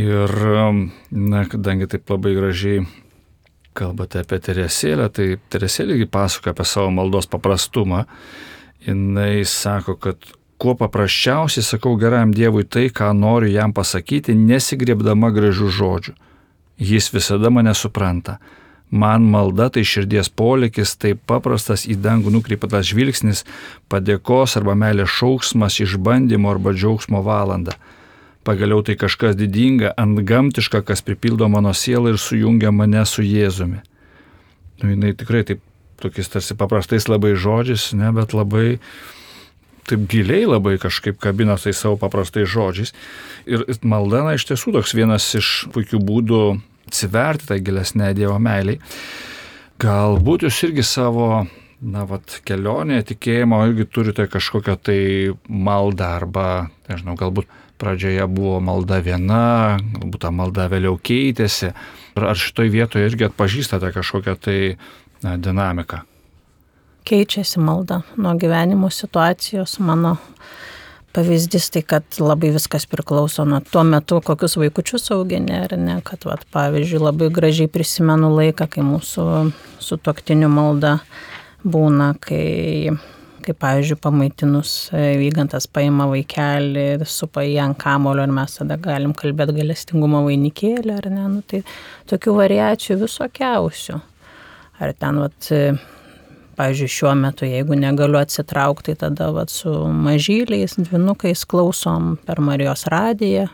Ir, 0.00 0.34
na, 1.12 1.44
kadangi 1.52 1.90
taip 1.92 2.08
labai 2.08 2.32
gražiai 2.40 2.88
kalbate 3.78 4.24
apie 4.24 4.40
Teresėlę, 4.42 5.08
tai 5.14 5.36
Teresėlė 5.52 6.02
pasakoja 6.10 6.56
apie 6.56 6.66
savo 6.66 6.90
maldos 6.94 7.30
paprastumą. 7.30 8.04
Jis 8.84 9.52
sako, 9.52 9.96
kad 9.98 10.30
kuo 10.58 10.74
paprasčiausiai 10.78 11.64
sakau 11.64 11.96
geram 11.98 12.32
Dievui 12.34 12.64
tai, 12.66 12.88
ką 12.90 13.12
noriu 13.14 13.50
jam 13.52 13.74
pasakyti, 13.74 14.34
nesigriebdama 14.34 15.30
gražių 15.34 15.68
žodžių. 15.78 16.14
Jis 16.78 17.10
visada 17.14 17.50
mane 17.50 17.74
supranta. 17.74 18.38
Man 18.90 19.26
malda 19.28 19.68
tai 19.68 19.82
širdies 19.84 20.30
polikis, 20.32 20.94
tai 20.96 21.12
paprastas 21.14 21.84
į 21.84 21.98
dangų 22.00 22.32
nukreiptas 22.32 22.88
žvilgsnis, 22.88 23.44
padėkos 23.92 24.56
arba 24.56 24.74
meilės 24.78 25.12
šauksmas, 25.18 25.76
išbandymo 25.84 26.48
arba 26.54 26.72
džiaugsmo 26.72 27.20
valanda. 27.26 27.76
Pagaliau 28.46 28.82
tai 28.86 28.94
kažkas 28.96 29.36
didinga, 29.36 29.92
antgamtiška, 29.98 30.82
kas 30.86 31.02
pripildo 31.04 31.48
mano 31.52 31.74
sielą 31.76 32.14
ir 32.14 32.20
sujungia 32.22 32.72
mane 32.72 33.04
su 33.06 33.24
Jėzumi. 33.26 33.82
Nu, 34.80 34.92
jinai 34.94 35.12
tikrai 35.18 35.42
taip, 35.44 35.60
tokiais 36.00 36.30
tarsi 36.30 36.56
paprastais 36.56 37.08
labai 37.10 37.34
žodžiais, 37.36 37.90
ne, 37.98 38.12
bet 38.14 38.32
labai 38.36 38.78
taip 39.88 40.04
giliai 40.10 40.46
labai 40.46 40.76
kažkaip 40.80 41.18
kabina 41.20 41.58
tai 41.60 41.74
savo 41.76 41.98
paprastais 42.00 42.48
žodžiais. 42.48 42.94
Ir 43.48 43.64
malda, 43.82 44.22
na, 44.26 44.36
iš 44.38 44.46
tiesų 44.48 44.78
toks 44.78 44.94
vienas 44.96 45.26
iš 45.38 45.68
puikių 45.74 46.00
būdų 46.04 46.42
atsiverti 46.88 47.50
tai 47.50 47.60
gilesnė 47.64 48.14
Dievo 48.16 48.38
meiliai. 48.40 48.80
Galbūt 49.82 50.46
jūs 50.46 50.62
irgi 50.68 50.84
savo 50.86 51.28
na, 51.80 52.04
vat, 52.08 52.40
kelionėje 52.46 53.12
tikėjimo 53.12 53.60
irgi 53.68 53.86
turite 53.90 54.26
kažkokią 54.30 54.76
tai 54.82 55.00
maldą 55.46 56.10
arba, 56.18 56.46
nežinau, 56.88 57.14
galbūt 57.18 57.50
pradžioje 57.78 58.26
buvo 58.30 58.58
malda 58.64 59.00
viena, 59.04 59.78
galbūt 59.94 60.22
ta 60.24 60.32
malda 60.34 60.68
vėliau 60.70 60.98
keitėsi. 61.00 61.72
Ar 62.18 62.38
šitoj 62.38 62.70
vietoje 62.74 63.06
irgi 63.06 63.28
atpažįstate 63.28 63.92
kažkokią 63.94 64.34
tai 64.42 64.58
na, 65.22 65.36
dinamiką? 65.38 66.02
Keičiasi 67.08 67.62
malda 67.62 68.02
nuo 68.18 68.34
gyvenimo 68.36 68.90
situacijos. 68.92 69.78
Mano 69.80 70.16
pavyzdys 71.16 71.70
tai, 71.72 71.82
kad 71.86 72.18
labai 72.20 72.50
viskas 72.54 72.86
priklauso 72.90 73.46
nuo 73.48 73.60
tuo 73.64 73.84
metu, 73.86 74.20
kokius 74.24 74.58
vaikučius 74.60 75.08
auginė, 75.14 75.62
ar 75.66 75.76
ne, 75.80 75.98
kad, 76.04 76.26
vat, 76.28 76.44
pavyzdžiui, 76.54 77.00
labai 77.02 77.30
gražiai 77.34 77.70
prisimenu 77.72 78.30
laiką, 78.34 78.68
kai 78.74 78.84
mūsų 78.86 79.28
su 79.82 79.98
toktiniu 80.02 80.50
malda 80.52 80.98
būna, 81.64 82.12
kai 82.22 82.92
kaip 83.48 83.58
pavyzdžiui, 83.62 83.98
pamaitinus 84.04 84.72
e, 84.92 85.16
vygantas 85.20 85.66
paima 85.72 86.08
vaikelį, 86.10 86.86
supa 87.08 87.44
jį 87.46 87.56
ant 87.64 87.78
kamulio 87.80 88.26
ir 88.26 88.34
mes 88.36 88.58
tada 88.60 88.76
galim 88.80 89.14
kalbėti 89.16 89.56
galestingumo 89.56 90.22
vainikėlį, 90.26 90.92
ar 90.98 91.08
ne, 91.12 91.24
nu, 91.32 91.44
tai 91.48 91.62
tokių 92.10 92.36
variacijų 92.42 92.98
visokiausių. 93.06 94.00
Ar 94.78 94.92
ten, 95.00 95.22
vat, 95.24 95.50
e, 95.54 95.72
pavyzdžiui, 96.58 96.92
šiuo 96.98 97.14
metu, 97.18 97.48
jeigu 97.48 97.78
negaliu 97.78 98.20
atsitraukti, 98.20 98.94
tai 98.94 99.08
tada 99.08 99.32
vat, 99.34 99.52
su 99.54 99.72
mažyliais, 99.88 100.76
dvinukais 100.78 101.46
klausom 101.48 102.16
per 102.28 102.42
Marijos 102.44 102.84
radiją 102.92 103.48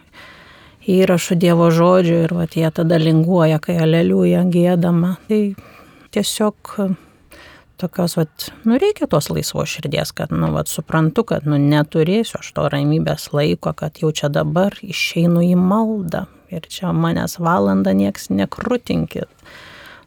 įrašų 0.90 1.38
Dievo 1.40 1.70
žodžių 1.72 2.20
ir 2.26 2.34
vat, 2.36 2.58
jie 2.58 2.68
tada 2.74 2.98
linguoja, 3.00 3.60
kai 3.62 3.78
aleliuja 3.80 4.42
gėdama. 4.52 5.14
Tai 5.30 5.40
tiesiog 6.12 6.74
tokios, 7.76 8.16
vat, 8.16 8.48
nu 8.64 8.78
reikia 8.78 9.08
tos 9.10 9.28
laisvos 9.32 9.72
širdies, 9.74 10.12
kad, 10.16 10.32
nu, 10.32 10.50
vat, 10.54 10.70
suprantu, 10.70 11.24
kad, 11.28 11.48
nu, 11.48 11.58
neturėsiu 11.60 12.40
aš 12.40 12.52
to 12.56 12.68
ramybės 12.72 13.30
laiko, 13.34 13.74
kad 13.76 14.00
jau 14.02 14.12
čia 14.14 14.30
dabar 14.32 14.76
išeinu 14.82 15.42
į 15.44 15.54
maldą 15.58 16.24
ir 16.54 16.66
čia 16.70 16.92
manęs 16.94 17.38
valandą 17.42 17.94
nieks 17.96 18.30
nekrutinkit. 18.30 19.30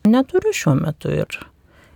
Neturiu 0.08 0.54
šiuo 0.56 0.76
metu 0.80 1.12
ir, 1.12 1.40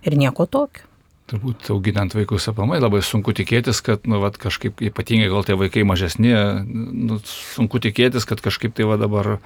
ir 0.04 0.18
nieko 0.18 0.46
tokio. 0.46 0.88
Turbūt 1.32 1.70
auginant 1.72 2.12
vaikus 2.12 2.48
apamai 2.50 2.80
labai 2.82 3.00
sunku 3.06 3.32
tikėtis, 3.32 3.80
kad, 3.84 4.02
nu, 4.10 4.18
vat, 4.20 4.36
kažkaip 4.40 4.82
ypatingai 4.84 5.30
gal 5.32 5.46
tie 5.46 5.56
vaikai 5.56 5.86
mažesni, 5.88 6.34
nu, 6.66 7.20
sunku 7.24 7.80
tikėtis, 7.80 8.26
kad 8.28 8.42
kažkaip 8.44 8.74
tai 8.76 8.84
va 8.90 8.98
dabar, 9.00 9.38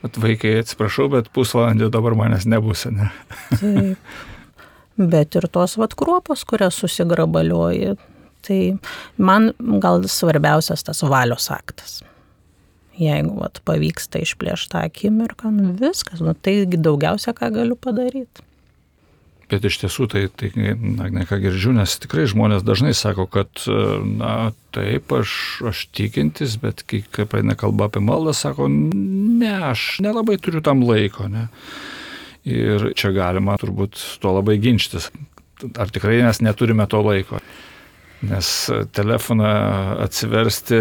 vat, 0.00 0.20
vaikai 0.24 0.54
atsiprašau, 0.62 1.10
bet 1.12 1.28
pusvalandį 1.34 1.90
dabar 1.92 2.16
manęs 2.16 2.48
nebus, 2.48 2.86
ne? 2.88 3.10
Taip. 3.50 3.98
Bet 4.96 5.34
ir 5.34 5.48
tos 5.50 5.74
vat 5.80 5.94
kruopos, 5.98 6.44
kurias 6.46 6.78
susigrabalioji, 6.78 7.96
tai 8.46 8.58
man 9.18 9.50
gal 9.82 10.04
svarbiausias 10.06 10.86
tas 10.86 11.02
valios 11.02 11.50
aktas. 11.50 12.02
Jeigu 12.94 13.40
vat, 13.40 13.58
pavyksta 13.66 14.20
išplėšti 14.22 14.70
tą 14.70 14.84
akimirką, 14.86 15.50
nu 15.50 15.72
viskas, 15.80 16.22
nu, 16.22 16.34
tai 16.38 16.60
daugiausia, 16.70 17.34
ką 17.34 17.50
galiu 17.56 17.74
padaryti. 17.74 18.44
Bet 19.50 19.66
iš 19.66 19.80
tiesų 19.82 20.06
tai, 20.12 20.22
tai 20.32 20.48
na, 20.54 21.08
ne 21.12 21.24
ką 21.28 21.36
girdžiu, 21.42 21.74
nes 21.76 21.98
tikrai 22.00 22.24
žmonės 22.30 22.62
dažnai 22.64 22.94
sako, 22.96 23.26
kad, 23.28 23.50
na, 24.06 24.52
taip, 24.74 25.10
aš, 25.12 25.34
aš 25.68 25.82
tikintis, 25.94 26.56
bet 26.62 26.84
kai 26.88 27.02
praeina 27.28 27.58
kalba 27.58 27.90
apie 27.90 28.00
maldą, 28.04 28.32
sako, 28.36 28.70
ne, 28.70 29.52
aš 29.72 29.98
nelabai 30.04 30.38
turiu 30.40 30.62
tam 30.64 30.86
laiko, 30.86 31.28
ne. 31.28 31.48
Ir 32.44 32.90
čia 32.92 33.08
galima 33.16 33.56
turbūt 33.60 33.96
to 34.20 34.32
labai 34.36 34.58
ginčytis. 34.60 35.08
Ar 35.80 35.88
tikrai 35.92 36.18
mes 36.26 36.42
neturime 36.44 36.84
to 36.90 37.00
laiko? 37.00 37.40
Nes 38.24 38.48
telefoną 38.92 39.52
atsiversti 40.04 40.80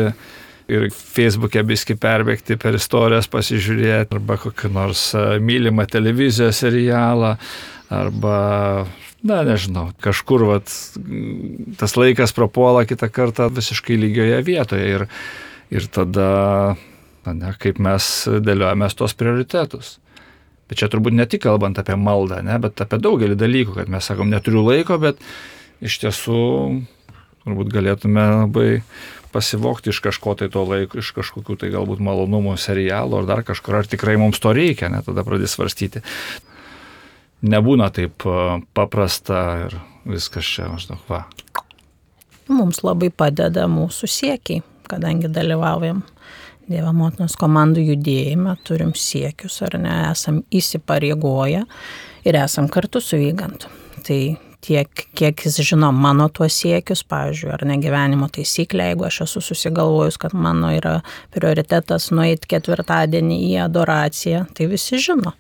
ir 0.71 0.89
Facebook'e 0.91 1.63
biski 1.67 1.95
perbėgti 1.99 2.58
per 2.60 2.76
istorijas 2.78 3.30
pasižiūrėti, 3.32 4.15
arba 4.15 4.38
kokį 4.41 4.71
nors 4.76 5.06
mylimą 5.43 5.86
televizijos 5.91 6.62
serialą, 6.63 7.36
arba, 7.93 8.38
na 9.23 9.41
nežinau, 9.47 9.89
kažkur 10.04 10.47
vat, 10.49 10.71
tas 11.80 11.97
laikas 11.99 12.36
prapuola 12.36 12.86
kitą 12.89 13.12
kartą 13.12 13.49
visiškai 13.54 13.99
lygioje 13.99 14.39
vietoje 14.47 14.93
ir, 14.97 15.08
ir 15.73 15.89
tada, 15.91 16.30
na 17.28 17.36
ne, 17.39 17.56
kaip 17.60 17.80
mes 17.84 18.13
dėliojame 18.43 18.91
tos 18.99 19.15
prioritetus. 19.19 19.97
Bet 20.73 20.81
čia 20.81 20.88
turbūt 20.89 21.13
ne 21.13 21.27
tik 21.29 21.43
kalbant 21.45 21.77
apie 21.77 21.93
maldą, 22.01 22.39
ne, 22.41 22.55
bet 22.57 22.81
apie 22.81 22.97
daugelį 22.97 23.36
dalykų, 23.38 23.75
kad 23.77 23.91
mes 23.93 24.07
sakom, 24.09 24.31
neturiu 24.33 24.63
laiko, 24.65 24.97
bet 24.97 25.19
iš 25.86 25.99
tiesų 26.01 26.39
turbūt 27.43 27.69
galėtume 27.69 28.23
labai 28.31 28.81
pasivokti 29.29 29.93
iš 29.93 29.99
kažko 30.01 30.33
tai 30.39 30.47
to 30.49 30.63
laiko, 30.65 30.97
iš 30.97 31.12
kažkokių 31.13 31.59
tai 31.62 31.69
galbūt 31.75 32.01
malonumų 32.01 32.55
serialų 32.57 33.19
ar 33.19 33.29
dar 33.29 33.43
kažkur, 33.45 33.77
ar 33.77 33.91
tikrai 33.91 34.17
mums 34.17 34.41
to 34.41 34.49
reikia, 34.57 34.89
net 34.89 35.05
tada 35.05 35.21
pradės 35.27 35.53
svarstyti 35.53 36.01
nebūna 37.43 37.91
taip 37.93 38.25
paprasta 38.73 39.43
ir 39.67 39.77
viskas 40.09 40.47
čia 40.47 40.71
maždaug 40.71 41.05
va. 41.05 41.25
Mums 42.49 42.81
labai 42.83 43.13
padeda 43.13 43.67
mūsų 43.71 44.09
siekiai, 44.09 44.63
kadangi 44.89 45.29
dalyvaujam 45.31 46.01
Dievo 46.69 46.93
motinos 46.95 47.36
komandų 47.39 47.84
judėjime, 47.89 48.56
turim 48.63 48.93
siekius 48.95 49.60
ar 49.65 49.76
ne, 49.82 49.97
esam 50.12 50.41
įsipareigoję 50.54 51.65
ir 52.23 52.39
esam 52.39 52.69
kartu 52.71 53.02
su 53.04 53.19
vygantu. 53.19 53.71
Tai 54.08 54.19
tiek, 54.63 55.04
kiek 55.17 55.43
jis 55.43 55.60
žino 55.67 55.91
mano 55.91 56.30
tuos 56.32 56.56
siekius, 56.63 57.04
pavyzdžiui, 57.12 57.52
ar 57.52 57.65
ne 57.67 57.78
gyvenimo 57.84 58.30
taisyklė, 58.32 58.93
jeigu 58.93 59.08
aš 59.10 59.21
esu 59.28 59.43
susigalvojus, 59.43 60.17
kad 60.21 60.36
mano 60.36 60.71
yra 60.71 61.02
prioritetas 61.36 62.10
nueiti 62.15 62.56
ketvirtadienį 62.56 63.39
į 63.52 63.56
adoraciją, 63.67 64.45
tai 64.56 64.71
visi 64.71 65.02
žino 65.04 65.36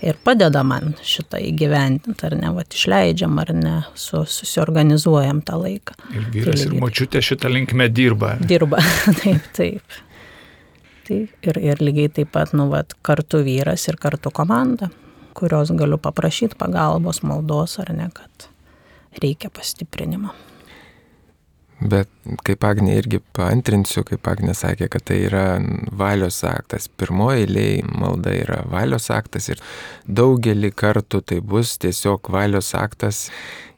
ir 0.00 0.16
padeda 0.24 0.62
man 0.66 0.94
šitą 1.04 1.40
įgyvendinti, 1.50 2.24
ar 2.26 2.36
ne, 2.38 2.52
va, 2.56 2.64
išleidžiam, 2.64 3.36
ar 3.42 3.52
ne, 3.56 3.74
su, 3.98 4.22
susiorganizuojam 4.24 5.42
tą 5.46 5.58
laiką. 5.60 5.96
Ir 6.14 6.28
vyras 6.34 6.64
tai, 6.64 6.68
ir 6.70 6.78
močiutė 6.80 7.22
šitą 7.24 7.50
linkmę 7.52 7.90
dirba. 7.92 8.36
Dirba, 8.40 8.80
taip, 9.20 9.50
taip. 9.56 10.00
Tai 11.10 11.16
ir, 11.42 11.56
ir 11.58 11.80
lygiai 11.82 12.10
taip 12.20 12.28
pat, 12.30 12.52
nu, 12.54 12.68
va, 12.70 12.84
kartu 13.02 13.40
vyras 13.42 13.88
ir 13.90 13.96
kartu 13.98 14.30
komanda, 14.30 14.86
kurios 15.34 15.72
galiu 15.74 15.96
paprašyti 15.98 16.54
pagalbos, 16.60 17.24
maldos, 17.26 17.80
ar 17.82 17.90
ne, 17.96 18.06
kad 18.14 18.46
reikia 19.18 19.50
pastiprinimo. 19.50 20.30
Bet 21.80 22.06
kaip 22.46 22.62
Agnė 22.68 22.94
irgi 23.00 23.18
paantrinsiu, 23.34 24.04
kaip 24.06 24.30
Agnė 24.30 24.54
sakė, 24.54 24.86
kad 24.92 25.02
tai 25.10 25.16
yra 25.24 25.42
valios 25.98 26.38
aktas. 26.46 26.86
Pirmoji 26.86 27.48
eiliai 27.48 27.80
malda 27.88 28.36
yra 28.36 28.60
valios 28.70 29.10
aktas 29.10 29.50
ir 29.50 29.64
daugelį 30.06 30.70
kartų 30.70 31.24
tai 31.26 31.40
bus 31.40 31.74
tiesiog 31.82 32.30
valios 32.30 32.70
aktas 32.78 33.32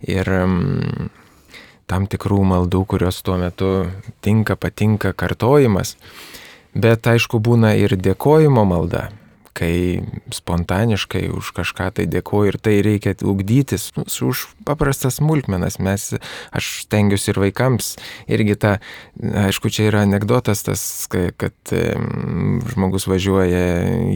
ir 0.04 0.28
mm, 0.28 1.08
tam 1.88 2.10
tikrų 2.12 2.44
maldų, 2.52 2.84
kurios 2.92 3.24
tuo 3.24 3.40
metu 3.40 3.72
tinka, 4.20 4.60
patinka 4.60 5.16
kartojimas. 5.16 5.96
Bet 6.74 7.06
aišku 7.06 7.42
būna 7.42 7.74
ir 7.76 7.96
dėkojimo 8.00 8.64
malda 8.64 9.10
kai 9.52 10.00
spontaniškai 10.32 11.28
už 11.28 11.52
kažką 11.56 11.90
tai 11.96 12.06
dėkoju 12.08 12.52
ir 12.52 12.56
tai 12.56 12.74
reikia 12.84 13.12
ugdytis 13.20 13.90
už 13.96 14.46
paprastas 14.64 15.20
smulkmenas. 15.20 15.76
Mes, 15.82 16.08
aš 16.50 16.68
stengiuosi 16.86 17.32
ir 17.32 17.40
vaikams, 17.42 17.92
irgi 18.32 18.56
ta, 18.56 18.72
aišku, 19.20 19.68
čia 19.72 19.90
yra 19.90 20.04
anegdotas 20.06 20.64
tas, 20.64 20.84
kad 21.12 21.74
žmogus 22.72 23.06
važiuoja, 23.10 23.64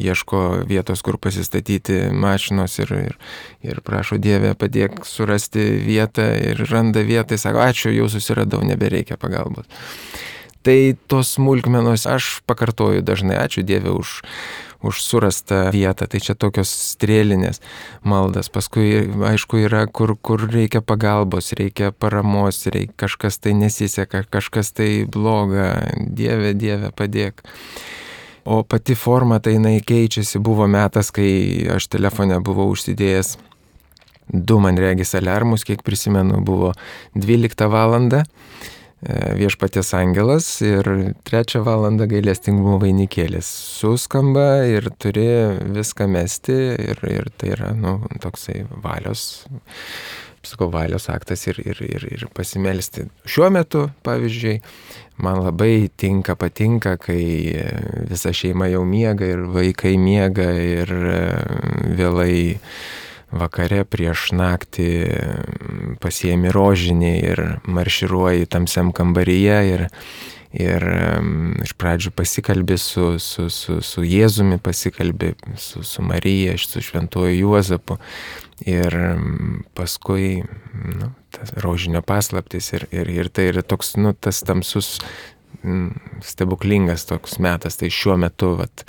ieško 0.01 0.45
vietos, 0.69 1.05
kur 1.05 1.21
pasistatyti 1.21 2.07
mašinos 2.17 2.79
ir, 2.81 2.95
ir, 3.11 3.19
ir 3.67 3.83
prašo 3.85 4.17
Dievę 4.17 4.55
padėk 4.57 5.05
surasti 5.05 5.69
vietą 5.85 6.31
ir 6.41 6.65
randa 6.71 7.05
vietą, 7.05 7.37
sako, 7.41 7.61
ačiū, 7.67 7.93
jau 7.93 8.09
susiradau, 8.13 8.65
nebereikia 8.65 9.21
pagalbos. 9.21 9.69
Tai 10.67 10.79
tos 11.07 11.37
smulkmenos 11.37 12.09
aš 12.11 12.41
pakartoju 12.51 13.05
dažnai, 13.07 13.39
ačiū 13.39 13.63
Dievė 13.63 13.93
už 13.95 14.23
už 14.87 15.03
surastą 15.03 15.71
vietą. 15.73 16.07
Tai 16.07 16.21
čia 16.21 16.35
tokios 16.35 16.71
strėlinės 16.71 17.61
maldas. 18.07 18.51
Paskui, 18.53 19.07
aišku, 19.33 19.61
yra, 19.67 19.87
kur, 19.87 20.15
kur 20.21 20.47
reikia 20.51 20.83
pagalbos, 20.85 21.53
reikia 21.57 21.93
paramos, 21.93 22.65
reikia 22.67 22.95
kažkas 23.07 23.41
tai 23.43 23.57
nesiseka, 23.59 24.25
kažkas 24.31 24.73
tai 24.77 25.05
bloga. 25.05 25.91
Dieve, 25.97 26.55
Dieve, 26.55 26.93
padėk. 26.95 27.43
O 28.47 28.63
pati 28.63 28.95
forma 28.95 29.41
tai 29.43 29.57
jinai 29.57 29.81
keičiasi. 29.83 30.39
Buvo 30.39 30.69
metas, 30.71 31.11
kai 31.11 31.67
aš 31.77 31.91
telefone 31.91 32.39
buvau 32.39 32.69
užsidėjęs 32.75 33.37
du, 34.27 34.59
man 34.59 34.79
regis, 34.79 35.15
alarmus, 35.15 35.63
kiek 35.67 35.83
prisimenu, 35.87 36.41
buvo 36.43 36.73
12 37.15 37.69
valanda 37.71 38.25
E, 38.27 38.76
viešpatės 39.39 39.93
angelas 39.97 40.49
ir 40.65 40.87
trečią 41.27 41.63
valandą 41.67 42.09
gailestingumo 42.11 42.79
vainikėlis 42.83 43.49
suskamba 43.79 44.65
ir 44.69 44.91
turi 44.99 45.27
viską 45.77 46.09
mesti 46.11 46.57
ir, 46.75 47.03
ir 47.11 47.31
tai 47.39 47.53
yra, 47.55 47.73
nu, 47.77 47.99
toksai 48.23 48.65
valios, 48.83 49.45
sakau, 50.47 50.71
valios 50.75 51.09
aktas 51.13 51.47
ir, 51.51 51.61
ir, 51.63 51.83
ir, 51.87 52.09
ir 52.17 52.27
pasimelsti. 52.35 53.07
Šiuo 53.29 53.51
metu, 53.55 53.87
pavyzdžiui, 54.07 54.59
man 55.23 55.43
labai 55.45 55.89
tinka, 55.97 56.37
patinka, 56.39 56.97
kai 57.03 57.23
visa 58.11 58.35
šeima 58.35 58.71
jau 58.73 58.85
miega 58.89 59.29
ir 59.37 59.47
vaikai 59.55 59.97
miega 60.01 60.51
ir 60.61 60.93
vėlai 61.97 62.59
vakare 63.37 63.83
prieš 63.89 64.31
naktį 64.37 64.91
pasiemi 66.03 66.53
rožinį 66.53 67.13
ir 67.33 67.43
marširuoji 67.69 68.49
tamsiam 68.53 68.93
kambaryje 68.97 69.59
ir, 69.71 69.85
ir 70.57 70.87
iš 71.65 71.75
pradžių 71.81 72.13
pasikalbi 72.17 72.79
su, 72.81 73.17
su, 73.23 73.49
su, 73.53 73.81
su 73.85 74.07
Jėzumi, 74.07 74.59
pasikalbi 74.63 75.35
su, 75.61 75.85
su 75.87 76.05
Marija, 76.07 76.57
su 76.59 76.83
Šventuoju 76.85 77.37
Juozapu 77.43 77.99
ir 78.67 78.97
paskui 79.77 80.43
nu, 80.97 81.13
rožinio 81.61 82.03
paslaptis 82.07 82.73
ir, 82.73 82.89
ir, 82.95 83.13
ir 83.13 83.31
tai 83.33 83.51
yra 83.53 83.65
toks, 83.67 83.97
nu, 84.01 84.15
tas 84.15 84.41
tamsus 84.47 84.97
stebuklingas 86.23 87.07
toks 87.09 87.39
metas, 87.43 87.79
tai 87.81 87.89
šiuo 87.91 88.17
metu, 88.21 88.53
vat, 88.61 88.85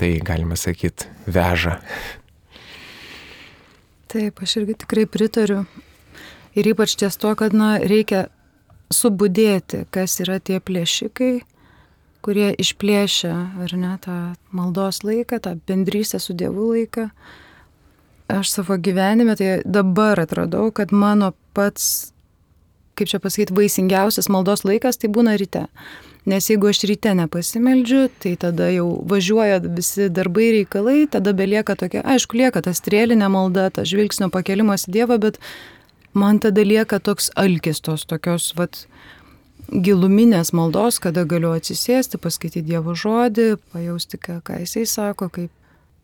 tai 0.00 0.16
galima 0.26 0.58
sakyti, 0.58 1.06
veža 1.30 1.78
Taip, 4.10 4.40
aš 4.42 4.56
irgi 4.58 4.74
tikrai 4.82 5.04
pritariu. 5.06 5.60
Ir 6.58 6.72
ypač 6.72 6.96
ties 6.98 7.16
to, 7.20 7.34
kad 7.38 7.54
na, 7.54 7.76
reikia 7.78 8.26
subudėti, 8.90 9.84
kas 9.94 10.18
yra 10.22 10.40
tie 10.42 10.58
plėšikai, 10.58 11.34
kurie 12.24 12.50
išplėšia, 12.60 13.34
ar 13.64 13.76
ne, 13.78 13.92
tą 14.02 14.16
maldos 14.54 15.04
laiką, 15.06 15.40
tą 15.40 15.54
bendrystę 15.68 16.20
su 16.20 16.34
Dievu 16.34 16.72
laiką. 16.74 17.10
aš 18.30 18.50
savo 18.50 18.76
gyvenime, 18.78 19.34
tai 19.36 19.62
dabar 19.64 20.20
atradau, 20.20 20.70
kad 20.70 20.92
mano 20.92 21.32
pats, 21.52 22.12
kaip 22.94 23.10
čia 23.10 23.18
pasakyti, 23.18 23.54
vaisingiausias 23.56 24.28
maldos 24.30 24.62
laikas 24.62 25.00
tai 25.00 25.10
būna 25.10 25.34
ryte. 25.40 25.66
Nes 26.30 26.46
jeigu 26.50 26.68
aš 26.70 26.84
ryte 26.86 27.14
nepasimeldžiu, 27.16 28.04
tai 28.22 28.36
tada 28.38 28.68
jau 28.70 28.86
važiuoja 29.08 29.58
visi 29.64 30.06
darbai, 30.12 30.50
reikalai, 30.60 31.08
tada 31.10 31.32
belieka 31.34 31.74
tokia, 31.74 32.04
aišku, 32.04 32.38
lieka 32.38 32.62
ta 32.62 32.74
strėlinė 32.76 33.30
malda, 33.32 33.70
ta 33.74 33.86
žvilgsnio 33.88 34.28
pakelimas 34.30 34.86
į 34.86 34.98
Dievą, 34.98 35.18
bet 35.18 35.40
man 36.14 36.40
tada 36.40 36.64
lieka 36.66 37.00
toks 37.00 37.30
alkis 37.36 37.80
tos 37.80 38.06
tokios, 38.08 38.52
vat, 38.58 38.84
giluminės 39.70 40.52
maldos, 40.56 40.98
kada 41.02 41.24
galiu 41.28 41.52
atsisėsti, 41.54 42.18
paskaityti 42.18 42.66
Dievo 42.72 42.96
žodį, 42.98 43.54
pajausti, 43.72 44.18
ką, 44.18 44.40
ką 44.46 44.58
jisai 44.64 44.84
sako, 44.88 45.30
kaip, 45.30 45.52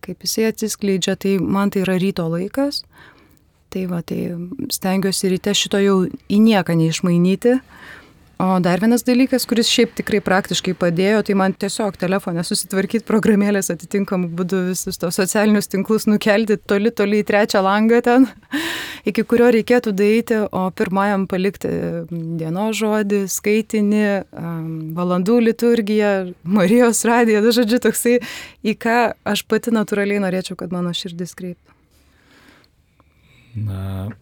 kaip 0.04 0.22
jisai 0.22 0.50
atsiskleidžia, 0.52 1.16
tai 1.18 1.36
man 1.42 1.72
tai 1.74 1.82
yra 1.82 1.98
ryto 1.98 2.28
laikas. 2.30 2.84
Tai 3.74 3.82
va, 3.90 4.00
tai 4.06 4.30
stengiuosi 4.72 5.32
ryte 5.32 5.54
šito 5.58 5.80
jau 5.82 5.96
į 6.06 6.38
nieką 6.44 6.76
neišmainyti. 6.78 7.56
O 8.38 8.60
dar 8.60 8.80
vienas 8.82 9.00
dalykas, 9.00 9.46
kuris 9.48 9.70
šiaip 9.72 9.94
tikrai 9.96 10.18
praktiškai 10.20 10.74
padėjo, 10.76 11.22
tai 11.24 11.34
man 11.40 11.54
tiesiog 11.56 11.94
telefonę 11.96 12.42
susitvarkyti 12.44 13.06
programėlės 13.08 13.70
atitinkamų 13.72 14.28
būdų 14.36 14.58
visus 14.66 15.00
tos 15.00 15.16
socialinius 15.16 15.70
tinklus 15.72 16.04
nukelti 16.04 16.58
toli, 16.68 16.92
toli 16.92 17.22
į 17.22 17.26
trečią 17.30 17.62
langą 17.64 18.02
ten, 18.04 18.26
iki 19.08 19.24
kurio 19.24 19.48
reikėtų 19.56 19.94
daryti, 19.96 20.42
o 20.52 20.66
pirmajam 20.76 21.24
palikti 21.30 21.70
dienos 22.12 22.76
žodį, 22.76 23.22
skaitinį, 23.32 24.04
valandų 25.00 25.38
liturgiją, 25.48 26.12
Marijos 26.44 27.06
radiją, 27.08 27.40
nu, 27.40 27.56
žodžiu, 27.56 27.80
toksai, 27.88 28.18
į 28.60 28.76
ką 28.84 28.98
aš 29.32 29.46
pati 29.48 29.72
natūraliai 29.72 30.20
norėčiau, 30.26 30.60
kad 30.60 30.76
mano 30.76 30.92
širdis 30.92 31.32
kreiptų. 31.40 31.72
Na, 33.64 34.12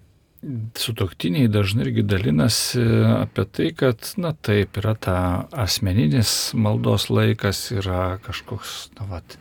sutoktiniai 0.79 1.49
dažnai 1.49 1.87
irgi 1.89 2.05
dalinasi 2.07 2.83
apie 3.17 3.45
tai, 3.49 3.69
kad, 3.77 4.09
na 4.21 4.35
taip, 4.35 4.79
yra 4.81 4.95
ta 4.99 5.17
asmeninis 5.65 6.53
maldos 6.59 7.09
laikas, 7.13 7.67
yra 7.75 8.19
kažkoks, 8.25 8.75
na, 8.99 9.09
vat, 9.15 9.37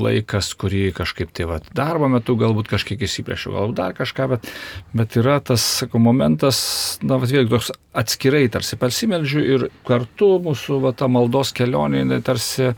laikas, 0.00 0.52
kurį 0.58 0.90
kažkaip 0.94 1.32
tai 1.34 1.48
vat, 1.50 1.66
darbo 1.74 2.08
metu 2.12 2.36
galbūt 2.38 2.68
kažkiek 2.70 3.02
įsiplėšiu, 3.02 3.54
galbūt 3.56 3.78
dar 3.80 3.96
kažką, 3.96 4.28
bet, 4.34 4.50
bet 4.96 5.16
yra 5.18 5.40
tas, 5.44 5.64
sakau, 5.82 6.00
momentas, 6.02 6.58
na, 7.02 7.18
vat, 7.22 7.32
vėlgi 7.32 7.52
toks 7.54 7.72
atskirai 7.96 8.44
tarsi 8.52 8.78
persimeldžiu 8.80 9.42
ir 9.56 9.66
kartu 9.88 10.36
mūsų 10.44 10.80
vat, 10.84 11.00
ta 11.00 11.10
maldos 11.10 11.54
kelionė 11.56 12.20
tarsi, 12.26 12.74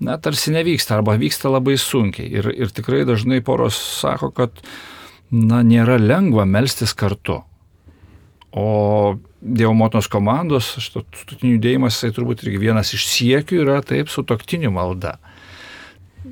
na, 0.00 0.16
tarsi 0.22 0.54
nevyksta 0.54 0.96
arba 0.98 1.18
vyksta 1.20 1.52
labai 1.52 1.76
sunkiai. 1.80 2.30
Ir, 2.40 2.48
ir 2.54 2.72
tikrai 2.74 3.04
dažnai 3.08 3.42
poros 3.44 3.76
sako, 4.00 4.32
kad 4.36 4.64
na, 5.32 5.62
nėra 5.64 5.98
lengva 6.00 6.46
melstis 6.48 6.94
kartu. 6.94 7.40
O 8.52 8.66
Dievo 9.42 9.72
motinos 9.74 10.06
komandos, 10.06 10.68
sutoktinių 10.78 11.56
judėjimas, 11.56 11.96
tai 11.98 12.12
turbūt 12.14 12.44
irgi 12.44 12.60
vienas 12.62 12.92
iš 12.94 13.08
siekių 13.10 13.64
yra 13.64 13.80
taip 13.82 14.12
su 14.12 14.22
toktiniu 14.22 14.70
malda. 14.70 15.16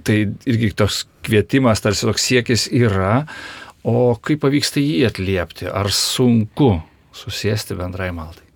Tai 0.07 0.19
irgi 0.47 0.71
toks 0.79 1.03
kvietimas, 1.27 1.83
tarsi 1.83 2.07
toks 2.07 2.29
siekis 2.29 2.69
yra, 2.71 3.25
o 3.83 4.15
kaip 4.15 4.45
pavyksta 4.45 4.79
jį 4.79 5.09
atliepti, 5.09 5.67
ar 5.67 5.91
sunku 5.91 6.77
susėsti 7.17 7.75
bendrai 7.81 8.13
maldai? 8.15 8.47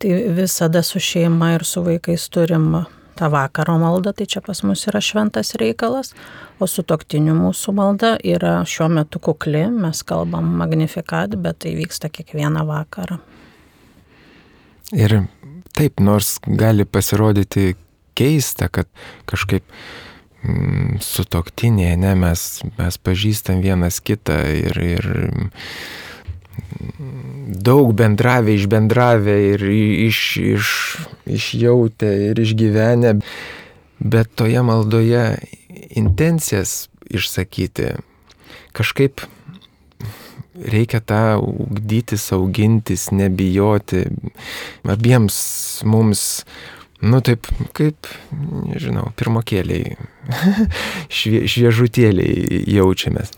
Tai 0.00 0.12
visada 0.36 0.82
su 0.84 1.00
šeima 1.00 1.54
ir 1.56 1.64
su 1.68 1.80
vaikais 1.84 2.28
turim 2.32 2.82
tą 3.18 3.30
vakaro 3.32 3.78
maldą, 3.80 4.12
tai 4.16 4.26
čia 4.30 4.42
pas 4.44 4.62
mus 4.66 4.86
yra 4.90 5.00
šventas 5.04 5.54
reikalas, 5.60 6.12
o 6.60 6.68
su 6.70 6.84
toktiniu 6.86 7.34
mūsų 7.38 7.74
malda 7.76 8.14
yra 8.24 8.60
šiuo 8.68 8.90
metu 8.92 9.20
kukli, 9.22 9.66
mes 9.72 10.02
kalbam 10.06 10.52
magnifikat, 10.60 11.36
bet 11.40 11.62
tai 11.64 11.74
vyksta 11.78 12.10
kiekvieną 12.12 12.64
vakarą. 12.68 13.20
Ir 14.96 15.20
taip, 15.76 16.00
nors 16.02 16.38
gali 16.46 16.84
pasirodyti 16.84 17.74
keista, 18.18 18.68
kad 18.68 18.88
kažkaip 19.30 19.64
mm, 20.42 20.98
su 21.04 21.24
toktinė, 21.24 21.94
ne, 22.00 22.14
mes, 22.18 22.46
mes 22.78 22.98
pažįstam 22.98 23.62
vienas 23.64 24.00
kitą 24.04 24.40
ir, 24.50 24.80
ir 24.96 25.10
daug 27.60 27.92
bendravę, 27.96 28.54
išbendravę 28.54 29.36
ir 29.54 29.64
iš, 30.08 30.20
iš, 30.36 30.68
išjautę 31.26 32.10
ir 32.30 32.40
išgyvenę, 32.40 33.16
bet 34.00 34.30
toje 34.34 34.62
maldoje 34.62 35.24
intencijas 35.90 36.88
išsakyti 37.10 37.94
kažkaip 38.72 39.20
reikia 40.54 41.00
tą 41.00 41.40
ugdytis, 41.40 42.32
augintis, 42.32 43.10
nebijoti. 43.10 44.04
Abiems 44.84 45.38
mums, 45.84 46.44
nu 47.00 47.20
taip, 47.24 47.48
kaip, 47.76 48.10
nežinau, 48.68 49.10
pirmokėliai, 49.16 49.96
švie, 51.20 51.46
šviežutėliai 51.48 52.64
jaučiamės. 52.76 53.32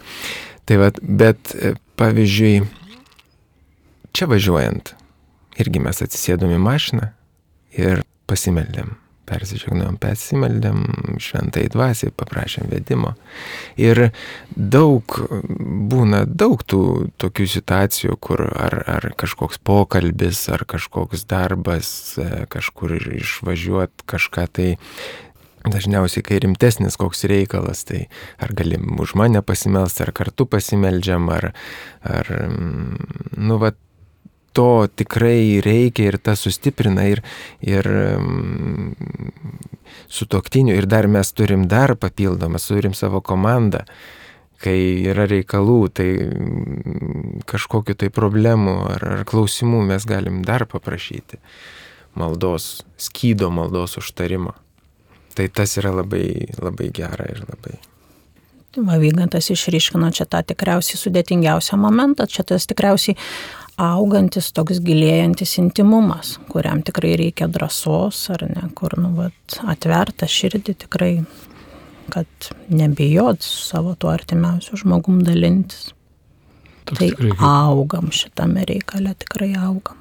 Tai 0.66 0.78
vad, 0.82 0.98
bet 1.02 1.54
pavyzdžiui, 2.00 2.62
čia 4.16 4.28
važiuojant, 4.30 4.94
irgi 5.60 5.82
mes 5.82 6.02
atsisėdom 6.04 6.52
į 6.56 6.60
mašiną 6.62 7.12
ir 7.78 8.04
pasimeldėm. 8.30 8.98
Persižegnojom, 9.32 9.96
persimeldėm, 10.02 10.80
šventai 11.22 11.62
dvasiai, 11.72 12.10
paprašėm 12.18 12.66
vedimo. 12.68 13.14
Ir 13.80 14.10
daug, 14.50 15.14
būna 15.92 16.24
daug 16.26 16.64
tų 16.68 16.82
tokių 17.22 17.46
situacijų, 17.54 18.16
kur 18.20 18.42
ar, 18.50 18.76
ar 18.90 19.06
kažkoks 19.16 19.62
pokalbis, 19.62 20.42
ar 20.52 20.66
kažkoks 20.68 21.24
darbas, 21.30 21.92
kažkur 22.52 22.98
išvažiuot 22.98 24.04
kažką 24.10 24.48
tai 24.58 24.72
Dažniausiai, 25.62 26.24
kai 26.26 26.40
rimtesnis 26.42 26.96
koks 26.98 27.22
reikalas, 27.30 27.84
tai 27.86 28.08
ar 28.42 28.50
galim 28.58 28.98
už 28.98 29.14
mane 29.14 29.44
pasimelsti, 29.46 30.02
ar 30.02 30.10
kartu 30.10 30.42
pasimeldžiam, 30.50 31.28
ar, 31.30 31.52
ar 32.02 32.30
nu, 32.50 33.60
va, 33.62 33.70
to 34.52 34.86
tikrai 34.96 35.60
reikia 35.64 36.12
ir 36.12 36.18
tas 36.18 36.42
sustiprina 36.44 37.04
ir, 37.08 37.22
ir 37.60 37.88
um, 37.88 38.94
su 40.08 40.26
toktiniu 40.26 40.76
ir 40.76 40.86
dar 40.86 41.08
mes 41.08 41.32
turim 41.32 41.66
dar 41.68 41.96
papildomą, 41.96 42.60
turim 42.62 42.94
savo 42.94 43.20
komandą. 43.20 43.84
Kai 44.62 44.78
yra 45.10 45.26
reikalų, 45.26 45.78
tai 45.90 46.08
mm, 46.22 47.42
kažkokiu 47.50 47.96
tai 47.98 48.12
problemu 48.14 48.76
ar, 48.92 49.06
ar 49.16 49.24
klausimų 49.26 49.82
mes 49.88 50.06
galim 50.06 50.44
dar 50.46 50.68
paprašyti 50.70 51.40
maldos, 52.14 52.84
skydo 53.00 53.50
maldos 53.50 53.98
užtarimo. 53.98 54.54
Tai 55.34 55.48
tas 55.48 55.78
yra 55.80 55.90
labai, 55.96 56.52
labai 56.60 56.92
gera 56.94 57.26
ir 57.32 57.42
labai 57.48 57.80
Va, 58.72 58.96
Vygantas 58.96 59.50
išryškino 59.52 60.08
čia 60.16 60.24
tą 60.24 60.38
tikriausiai 60.48 60.96
sudėtingiausią 60.96 61.76
momentą, 61.76 62.24
čia 62.24 62.40
tas 62.48 62.64
tikriausiai 62.70 63.18
augantis 63.80 64.50
toks 64.54 64.80
gilėjantis 64.84 65.56
intimumas, 65.62 66.36
kuriam 66.50 66.82
tikrai 66.84 67.14
reikia 67.20 67.48
drąsos 67.50 68.20
ar 68.34 68.44
ne, 68.48 68.66
kur 68.76 68.96
nu, 69.00 69.12
vat, 69.16 69.58
atverta 69.68 70.28
širdį 70.28 70.76
tikrai, 70.84 71.12
kad 72.12 72.52
nebijot 72.72 73.44
savo 73.44 73.94
tuo 73.94 74.12
artimiausiu 74.12 74.80
žmogum 74.82 75.22
dalintis. 75.26 75.92
Toks 76.84 76.98
tai 76.98 77.10
tikrai, 77.12 77.32
kaip... 77.32 77.44
augam 77.46 78.10
šitame 78.12 78.66
reikale, 78.68 79.14
tikrai 79.22 79.52
augam. 79.56 79.98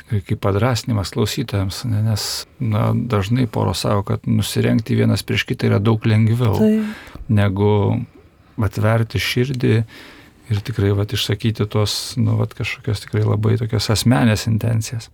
Tikrai 0.00 0.22
kaip 0.24 0.40
padrasnimas 0.40 1.10
klausytojams, 1.12 1.82
ne, 1.90 2.04
nes 2.06 2.28
na, 2.62 2.90
dažnai 2.94 3.44
poro 3.50 3.74
savo, 3.76 4.04
kad 4.06 4.24
nusirengti 4.30 4.96
vienas 4.96 5.26
prieš 5.26 5.44
kitą 5.50 5.68
yra 5.68 5.82
daug 5.82 6.06
lengviau 6.08 6.56
Taip. 6.56 7.18
negu 7.28 7.74
atverti 8.60 9.20
širdį 9.20 9.74
ir 10.50 10.62
tikrai 10.66 10.90
vat, 10.96 11.12
išsakyti 11.14 11.66
tos, 11.70 12.16
nu, 12.18 12.36
vat, 12.40 12.54
kažkokios 12.58 13.04
tikrai 13.04 13.22
labai 13.26 13.56
tokios 13.60 13.90
asmenės 13.94 14.48
intencijas. 14.50 15.10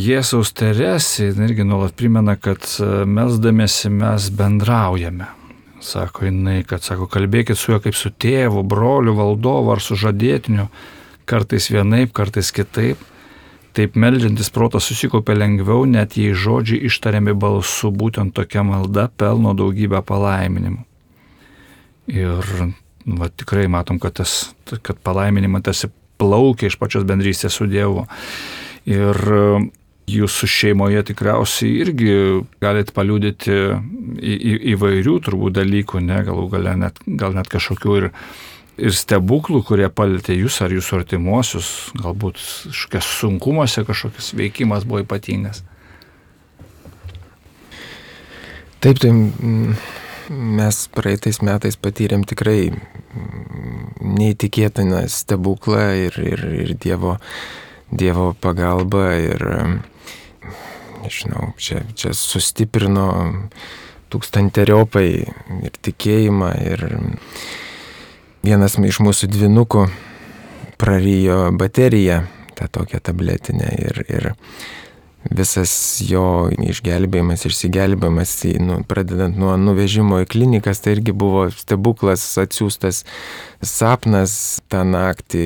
Jėzaus 0.00 0.54
Teresė 0.56 1.32
irgi 1.34 1.66
nuolat 1.66 1.96
primena, 1.98 2.36
kad 2.38 2.62
e, 2.78 3.04
mesdamėsi 3.10 3.90
mes 3.92 4.30
bendraujame. 4.32 5.28
Sako 5.80 6.28
jinai, 6.28 6.60
kad 6.68 6.84
sako, 6.84 7.08
kalbėkit 7.10 7.58
su 7.58 7.72
juo 7.72 7.80
kaip 7.82 7.96
su 7.96 8.12
tėvu, 8.12 8.62
broliu, 8.68 9.16
valdovu 9.18 9.72
ar 9.74 9.82
su 9.82 9.96
žadėtiniu, 9.98 10.68
kartais 11.28 11.70
vienaip, 11.72 12.12
kartais 12.16 12.52
kitaip. 12.54 13.00
Taip 13.76 13.94
meldžiantis 13.98 14.50
protas 14.50 14.88
susikaupia 14.90 15.36
lengviau, 15.36 15.84
net 15.86 16.16
jei 16.18 16.34
žodžiai 16.34 16.88
ištariami 16.88 17.34
balsu, 17.38 17.92
būtent 17.94 18.34
tokia 18.34 18.64
malda 18.66 19.06
pelno 19.14 19.54
daugybę 19.58 20.02
palaiminimų. 20.06 20.82
Ir 22.10 22.54
va, 23.06 23.30
tikrai 23.30 23.66
matom, 23.70 23.98
kad, 24.02 24.18
tas, 24.20 24.52
kad 24.82 24.98
palaiminimas 25.06 25.64
tarsi 25.66 25.90
plaukia 26.20 26.68
iš 26.68 26.76
pačios 26.80 27.06
bendrystės 27.08 27.56
su 27.56 27.68
Dievu. 27.70 28.06
Ir 28.88 29.16
Jūsų 30.10 30.48
šeimoje 30.50 31.02
tikriausiai 31.10 31.82
irgi 31.84 32.12
galite 32.62 32.94
paliūdyti 32.96 33.52
į, 33.52 34.32
į, 34.34 34.54
įvairių 34.72 35.16
turbūt 35.26 35.54
dalykų, 35.60 36.00
ne, 36.02 36.22
galų 36.26 36.48
gale 36.54 36.74
net, 36.80 36.98
gal 37.20 37.36
net 37.36 37.50
kažkokių 37.52 37.96
ir, 38.00 38.08
ir 38.80 38.96
stebuklų, 38.96 39.62
kurie 39.68 39.86
palėtė 39.92 40.34
jūs 40.38 40.60
ar 40.64 40.74
jūsų 40.74 41.02
artimuosius, 41.02 41.70
galbūt 42.00 42.40
kažkokias 42.40 43.12
sunkumuose 43.20 43.84
kažkokias 43.86 44.32
veikimas 44.40 44.88
buvo 44.88 45.04
ypatingas. 45.04 45.62
Taip, 48.80 48.98
tai 48.98 49.12
mm, 49.12 49.76
mes 50.30 50.76
praeitais 50.94 51.40
metais 51.42 51.76
patyrėm 51.80 52.22
tikrai 52.28 52.70
mm, 52.70 53.86
neįtikėtiną 54.18 55.04
stebuklą 55.10 55.84
ir, 56.06 56.20
ir, 56.22 56.44
ir 56.64 56.74
Dievo, 56.78 57.16
dievo 57.90 58.30
pagalbą 58.40 59.06
ir 59.18 59.46
nežinau, 61.02 61.52
čia, 61.58 61.82
čia 61.96 62.12
sustiprino 62.16 63.08
tūkstanteriopai 64.10 65.08
ir 65.66 65.78
tikėjimą. 65.86 66.50
Ir 66.66 66.84
vienas 68.46 68.76
iš 68.78 69.00
mūsų 69.04 69.30
dvinukų 69.30 69.86
prarijo 70.80 71.50
bateriją, 71.56 72.22
tą 72.58 72.68
tokią 72.72 73.02
tabletinę. 73.10 73.70
Ir, 73.78 74.02
ir 74.08 74.30
visas 75.28 75.72
jo 76.04 76.48
išgelbėjimas, 76.64 77.44
išsigelbėjimas, 77.44 78.32
nu, 78.64 78.80
pradedant 78.88 79.36
nuo 79.38 79.52
nuvežimo 79.60 80.22
į 80.24 80.28
klinikas, 80.30 80.80
tai 80.80 80.96
irgi 80.96 81.12
buvo 81.12 81.48
stebuklas 81.52 82.24
atsiųstas 82.40 83.02
sapnas 83.60 84.32
tą 84.72 84.82
naktį, 84.88 85.44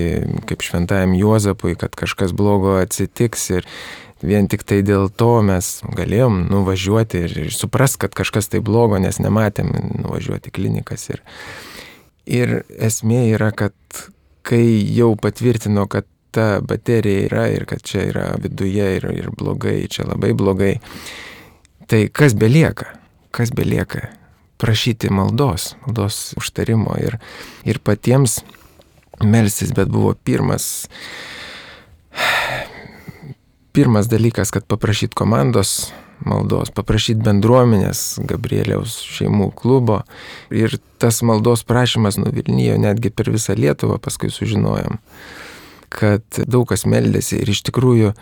kaip 0.48 0.62
šventajam 0.62 1.16
Juozapui, 1.18 1.74
kad 1.80 1.96
kažkas 1.98 2.34
blogo 2.36 2.78
atsitiks 2.78 3.50
ir 3.56 3.68
vien 4.24 4.48
tik 4.48 4.62
tai 4.62 4.80
dėl 4.86 5.10
to 5.10 5.42
mes 5.44 5.80
galėjom 5.98 6.44
nuvažiuoti 6.52 7.26
ir, 7.26 7.38
ir 7.48 7.54
supras, 7.54 7.98
kad 8.00 8.14
kažkas 8.14 8.48
tai 8.52 8.62
blogo, 8.64 9.00
nes 9.02 9.18
nematėm 9.20 9.74
nuvažiuoti 10.04 10.52
į 10.52 10.54
klinikas. 10.54 11.10
Ir, 11.10 11.24
ir 12.30 12.60
esmė 12.78 13.26
yra, 13.34 13.50
kad 13.50 13.74
kai 14.44 14.64
jau 14.94 15.14
patvirtino, 15.18 15.88
kad 15.90 16.06
ta 16.34 16.46
baterija 16.60 17.26
yra 17.28 17.46
ir 17.54 17.64
kad 17.70 17.82
čia 17.86 18.08
yra 18.10 18.26
viduje 18.42 18.90
ir, 18.96 19.08
ir 19.14 19.30
blogai, 19.38 19.78
čia 19.90 20.06
labai 20.08 20.32
blogai, 20.36 20.74
tai 21.86 22.06
kas 22.12 22.34
belieka? 22.38 22.90
Kas 23.34 23.52
belieka? 23.54 24.08
Prašyti 24.58 25.10
maldos, 25.10 25.74
maldos 25.86 26.34
užtarimo 26.38 26.94
ir, 27.02 27.18
ir 27.66 27.80
patiems 27.82 28.40
melsis, 29.22 29.74
bet 29.74 29.90
buvo 29.90 30.14
pirmas 30.14 30.86
pirmas 33.74 34.06
dalykas, 34.06 34.50
kad 34.54 34.64
paprašyti 34.70 35.18
komandos 35.18 35.90
maldos, 36.24 36.70
paprašyti 36.74 37.24
bendruomenės 37.26 38.20
Gabrieliaus 38.28 39.00
šeimų 39.16 39.50
klubo. 39.58 40.02
Ir 40.54 40.76
tas 41.02 41.18
maldos 41.26 41.64
prašymas 41.66 42.18
nuvilnijo 42.20 42.76
netgi 42.80 43.10
per 43.10 43.32
visą 43.34 43.56
Lietuvą, 43.58 43.98
paskui 43.98 44.30
sužinojom, 44.30 45.00
kad 45.94 46.42
daug 46.50 46.66
kas 46.70 46.86
meldėsi 46.90 47.40
ir 47.42 47.52
iš 47.54 47.62
tikrųjų 47.68 48.12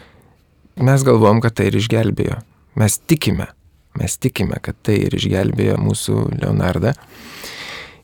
mes 0.82 1.04
galvom, 1.06 1.42
kad 1.44 1.56
tai 1.58 1.70
ir 1.70 1.78
išgelbėjo. 1.80 2.38
Mes 2.80 2.96
tikime, 3.08 3.48
mes 4.00 4.16
tikime, 4.20 4.58
kad 4.64 4.78
tai 4.84 4.98
ir 5.06 5.16
išgelbėjo 5.16 5.78
mūsų 5.80 6.18
Leonardą. 6.40 6.94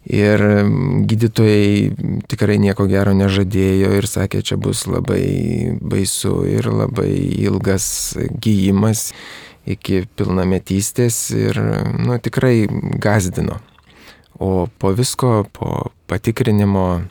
Ir 0.08 0.40
gydytojai 1.04 2.22
tikrai 2.30 2.56
nieko 2.62 2.86
gero 2.88 3.12
nežadėjo 3.16 3.90
ir 3.98 4.06
sakė, 4.08 4.40
čia 4.40 4.56
bus 4.56 4.86
labai 4.88 5.76
baisu 5.84 6.46
ir 6.48 6.70
labai 6.72 7.10
ilgas 7.44 8.16
gyjimas 8.16 9.10
iki 9.68 10.06
pilnametystės 10.16 11.18
ir 11.36 11.60
nu, 12.00 12.16
tikrai 12.24 12.70
gazdino. 12.96 13.58
O 14.40 14.68
po 14.80 14.94
visko, 14.96 15.42
po 15.52 15.90
patikrinimo 16.08 17.02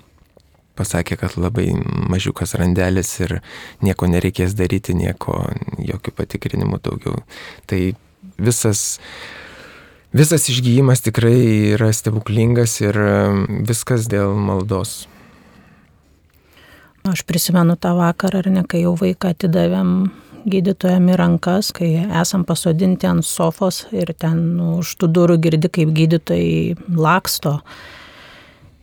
pasakė, 0.78 1.17
kad 1.19 1.36
labai 1.39 1.71
mažiukas 2.11 2.55
randelis 2.59 3.11
ir 3.23 3.39
nieko 3.86 4.09
nereikės 4.09 4.55
daryti, 4.57 4.95
nieko, 4.97 5.41
jokių 5.82 6.13
patikrinimų 6.21 6.80
daugiau. 6.86 7.19
Tai 7.69 7.82
visas 8.38 8.99
visas 10.17 10.47
išgyjimas 10.49 11.03
tikrai 11.05 11.73
yra 11.75 11.91
stebuklingas 11.93 12.80
ir 12.82 12.97
viskas 13.67 14.07
dėl 14.11 14.38
maldos. 14.39 15.05
Nu, 17.03 17.13
aš 17.13 17.23
prisimenu 17.23 17.78
tą 17.80 17.93
vakarą, 17.95 18.41
ar 18.43 18.49
ne, 18.51 18.63
kai 18.67 18.82
jau 18.84 18.95
vaiką 18.99 19.32
atidavėm 19.36 19.91
gydytojam 20.47 21.09
į 21.11 21.17
rankas, 21.19 21.69
kai 21.75 21.89
esam 22.21 22.43
pasodinti 22.47 23.07
ant 23.07 23.25
sofos 23.25 23.86
ir 23.95 24.13
ten 24.15 24.41
nu, 24.57 24.78
už 24.82 24.95
tų 25.01 25.11
durų 25.15 25.38
girdi, 25.43 25.71
kaip 25.71 25.93
gydytojai 25.95 26.75
laksto. 26.95 27.59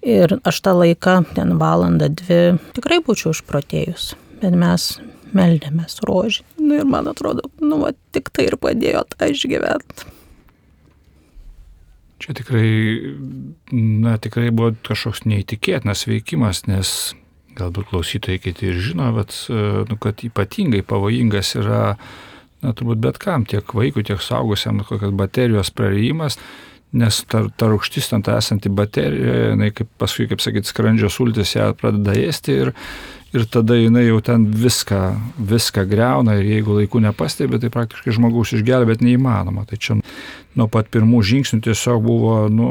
Ir 0.04 0.36
aš 0.44 0.60
tą 0.60 0.74
laiką, 0.76 1.22
ten 1.36 1.56
valandą, 1.60 2.10
dvi, 2.12 2.40
tikrai 2.76 3.00
būčiau 3.04 3.32
užprotėjus. 3.32 4.12
Bet 4.42 4.56
mes 4.58 4.90
meldėmės 5.34 6.02
rožį. 6.04 6.44
Nu, 6.60 6.74
ir 6.80 6.88
man 6.88 7.08
atrodo, 7.10 7.48
nu, 7.62 7.80
va, 7.82 7.94
tik 8.14 8.28
tai 8.34 8.48
ir 8.50 8.58
padėjo 8.60 9.04
tą 9.14 9.30
išgyventi. 9.32 10.12
Čia 12.22 12.36
tikrai, 12.38 12.68
na, 13.74 14.14
tikrai 14.22 14.52
buvo 14.54 14.72
kažkoks 14.86 15.24
neįtikėtinas 15.28 16.06
veikimas, 16.08 16.62
nes 16.70 16.92
galbūt 17.58 17.90
klausytojai 17.90 18.40
kiti 18.42 18.70
ir 18.70 18.78
žino, 18.82 19.10
bet, 19.16 19.34
nu, 19.50 19.98
kad 20.00 20.22
ypatingai 20.26 20.82
pavojingas 20.86 21.54
yra, 21.60 21.82
na, 22.62 22.72
turbūt 22.72 23.02
bet 23.02 23.18
kam, 23.22 23.44
tiek 23.48 23.74
vaikui, 23.76 24.06
tiek 24.06 24.22
saugusiam, 24.24 24.80
kokias 24.86 25.12
baterijos 25.16 25.72
prarijimas, 25.74 26.38
nes 26.94 27.20
ta, 27.30 27.44
ta 27.58 27.68
rūkštis 27.70 28.12
ten 28.12 28.22
ta 28.24 28.38
esanti 28.38 28.70
baterija, 28.72 29.50
jinai 29.52 29.70
kaip 29.74 29.90
paskui, 30.00 30.28
kaip 30.30 30.42
sakyti, 30.42 30.70
skrandžio 30.70 31.10
sultis 31.12 31.54
ją 31.56 31.72
pradeda 31.78 32.14
ėsti 32.18 32.56
ir, 32.64 32.72
ir 33.34 33.46
tada 33.50 33.76
jinai 33.78 34.06
jau 34.06 34.20
ten 34.24 34.46
viską, 34.62 35.00
viską 35.50 35.86
greuna 35.90 36.38
ir 36.38 36.46
jeigu 36.52 36.78
laiku 36.78 37.02
nepastebi, 37.02 37.58
tai 37.62 37.72
praktiškai 37.74 38.14
žmogaus 38.14 38.54
išgelbėti 38.54 39.08
neįmanoma. 39.08 39.66
Tai 39.70 39.80
čia 39.80 39.98
nuo 40.54 40.68
pat 40.70 40.90
pirmų 40.94 41.22
žingsnių 41.26 41.60
tiesiog 41.66 42.04
buvo, 42.06 42.36
nu, 42.52 42.70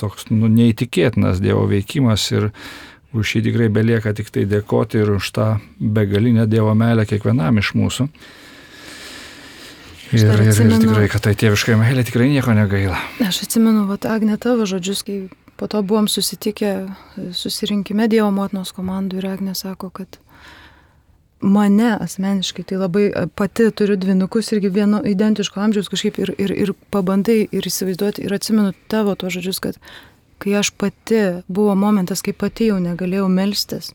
toks, 0.00 0.28
nu, 0.32 0.50
neįtikėtinas 0.52 1.40
Dievo 1.42 1.64
veikimas 1.70 2.28
ir 2.34 2.50
už 3.12 3.28
šį 3.28 3.42
tikrai 3.48 3.68
belieka 3.72 4.14
tik 4.16 4.30
tai 4.32 4.46
dėkoti 4.48 5.02
ir 5.02 5.16
už 5.16 5.32
tą 5.36 5.48
begalinę 5.80 6.46
Dievo 6.48 6.72
meilę 6.76 7.08
kiekvienam 7.08 7.60
iš 7.60 7.74
mūsų. 7.78 8.08
Ir, 10.12 10.28
ir, 10.28 10.50
ir 10.52 10.82
tikrai, 10.82 11.06
kad 11.08 11.24
tai 11.24 11.32
tėviškai 11.40 11.76
meilė 11.80 12.04
tikrai 12.04 12.28
nieko 12.28 12.52
negaila. 12.56 12.98
Aš 13.24 13.46
atsimenu, 13.46 13.86
va, 13.88 13.96
Agne, 14.12 14.36
tavo 14.40 14.66
žodžius, 14.68 15.00
kai 15.06 15.16
po 15.56 15.68
to 15.72 15.80
buvom 15.86 16.08
susitikę 16.10 16.72
susirinkime 17.36 18.08
Dievo 18.12 18.28
motinos 18.34 18.74
komandų 18.76 19.22
ir 19.22 19.30
Agne 19.30 19.54
sako, 19.56 19.88
kad 19.94 20.18
mane 21.42 21.96
asmeniškai, 22.00 22.64
tai 22.68 22.78
labai 22.78 23.06
pati 23.34 23.70
turiu 23.74 23.96
dvinukus 23.96 24.52
irgi 24.52 24.70
vieno 24.72 25.00
identiško 25.04 25.60
amžiaus 25.60 25.90
kažkaip 25.90 26.20
ir, 26.22 26.34
ir, 26.38 26.54
ir 26.66 26.72
pabandai 26.94 27.40
ir 27.50 27.66
įsivaizduoti 27.66 28.26
ir 28.26 28.36
atsimenu 28.36 28.76
tavo 28.92 29.16
to 29.18 29.30
žodžius, 29.32 29.62
kad 29.64 29.80
kai 30.42 30.54
aš 30.58 30.72
pati, 30.78 31.22
buvo 31.48 31.74
momentas, 31.78 32.22
kai 32.22 32.34
pati 32.34 32.70
jau 32.70 32.78
negalėjau 32.82 33.28
melstis, 33.30 33.92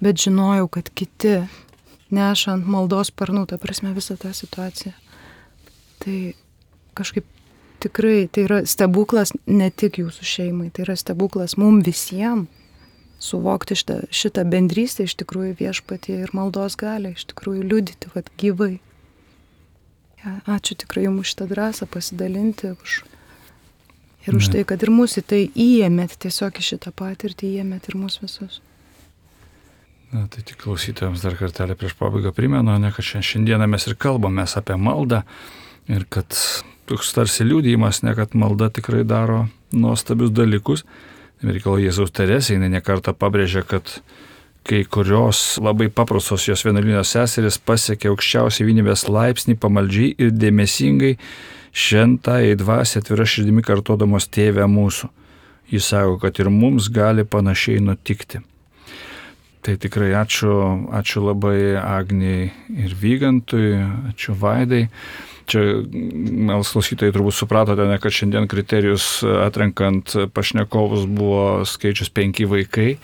bet 0.00 0.20
žinojau, 0.20 0.68
kad 0.72 0.92
kiti 0.94 1.38
neša 2.12 2.56
ant 2.56 2.68
maldos 2.68 3.10
sparnų, 3.12 3.46
ta 3.50 3.58
prasme 3.60 3.92
visą 3.96 4.16
tą 4.20 4.32
situaciją. 4.36 4.94
Tai 6.06 6.18
kažkaip 6.96 7.26
tikrai 7.82 8.28
tai 8.32 8.46
yra 8.46 8.60
stebuklas 8.68 9.34
ne 9.46 9.68
tik 9.74 9.98
jūsų 10.00 10.26
šeimai, 10.26 10.70
tai 10.70 10.86
yra 10.86 10.94
stebuklas 10.98 11.58
mums 11.60 11.84
visiems 11.86 12.48
suvokti 13.18 13.76
šitą, 13.76 14.00
šitą 14.12 14.44
bendrystę 14.48 15.06
iš 15.06 15.16
tikrųjų 15.22 15.56
viešpatie 15.60 16.18
ir 16.24 16.32
maldos 16.36 16.76
gali 16.76 17.14
iš 17.16 17.24
tikrųjų 17.32 17.64
liudyti, 17.64 18.10
kad 18.12 18.28
gyvai. 18.40 18.76
Ja, 20.20 20.38
ačiū 20.56 20.76
tikrai 20.82 21.06
jums 21.06 21.24
už 21.24 21.32
šitą 21.32 21.48
drąsą 21.52 21.88
pasidalinti 21.88 22.74
už, 22.74 22.98
ir 24.26 24.36
už 24.36 24.48
ne. 24.48 24.52
tai, 24.56 24.64
kad 24.68 24.84
ir 24.84 24.92
mūsų 24.92 25.24
tai 25.32 25.42
įėmėt 25.48 26.18
tiesiog 26.26 26.60
į 26.60 26.66
šitą 26.70 26.92
patirtį, 26.96 27.56
įėmėt 27.56 27.88
ir 27.88 27.98
mūsų 28.04 28.26
visus. 28.26 28.60
Na, 30.12 30.26
tai 30.30 30.44
tik 30.46 30.60
klausytojams 30.62 31.24
dar 31.24 31.34
kartelį 31.38 31.74
prieš 31.78 31.96
pabaigą 31.98 32.34
primenu, 32.36 32.76
ne, 32.78 32.92
kad 32.94 33.04
šiandieną 33.04 33.66
mes 33.70 33.88
ir 33.88 33.96
kalbame 33.98 34.44
apie 34.46 34.76
maldą 34.78 35.24
ir 35.92 36.06
kad 36.10 36.36
toks 36.86 37.12
tarsi 37.16 37.46
liūdėjimas, 37.46 38.02
ne 38.06 38.14
kad 38.18 38.34
malda 38.38 38.70
tikrai 38.74 39.04
daro 39.06 39.46
nuostabius 39.74 40.32
dalykus. 40.34 40.86
Reikalo 41.44 41.76
Jėzaus 41.82 42.14
Teresė, 42.16 42.54
jinai 42.56 42.70
nekarta 42.72 43.12
pabrėžia, 43.12 43.62
kad 43.66 43.98
kai 44.66 44.82
kurios 44.88 45.58
labai 45.62 45.90
paprastos 45.92 46.46
jos 46.48 46.64
vienuolinės 46.66 47.12
seserys 47.14 47.58
pasiekė 47.62 48.10
aukščiausią 48.10 48.66
vienybės 48.66 49.06
laipsnį 49.06 49.54
pamaldžiai 49.62 50.14
ir 50.16 50.32
dėmesingai 50.34 51.12
šventą 51.76 52.40
į 52.48 52.56
dvasę 52.62 53.02
atvira 53.02 53.26
širdimi 53.28 53.62
kartodamos 53.66 54.26
tėvę 54.32 54.66
mūsų. 54.70 55.12
Jis 55.70 55.88
sako, 55.92 56.18
kad 56.22 56.38
ir 56.40 56.50
mums 56.50 56.88
gali 56.94 57.26
panašiai 57.26 57.82
nutikti. 57.82 58.40
Tai 59.66 59.74
tikrai 59.82 60.12
ačiū, 60.14 60.52
ačiū 60.94 61.24
labai 61.26 61.74
Agniai 61.80 62.52
ir 62.70 62.92
Vygantui, 62.94 63.72
ačiū 64.12 64.36
Vaidai. 64.38 64.84
Čia, 65.46 65.62
mes 65.86 66.70
klausytojai 66.74 67.14
turbūt 67.14 67.36
supratote, 67.38 67.86
ne, 67.86 68.00
kad 68.02 68.14
šiandien 68.14 68.48
kriterijus 68.50 69.20
atrenkant 69.22 70.16
pašnekovus 70.34 71.06
buvo 71.06 71.62
skaičius 71.68 72.10
penki 72.10 72.48
vaikai. 72.50 72.96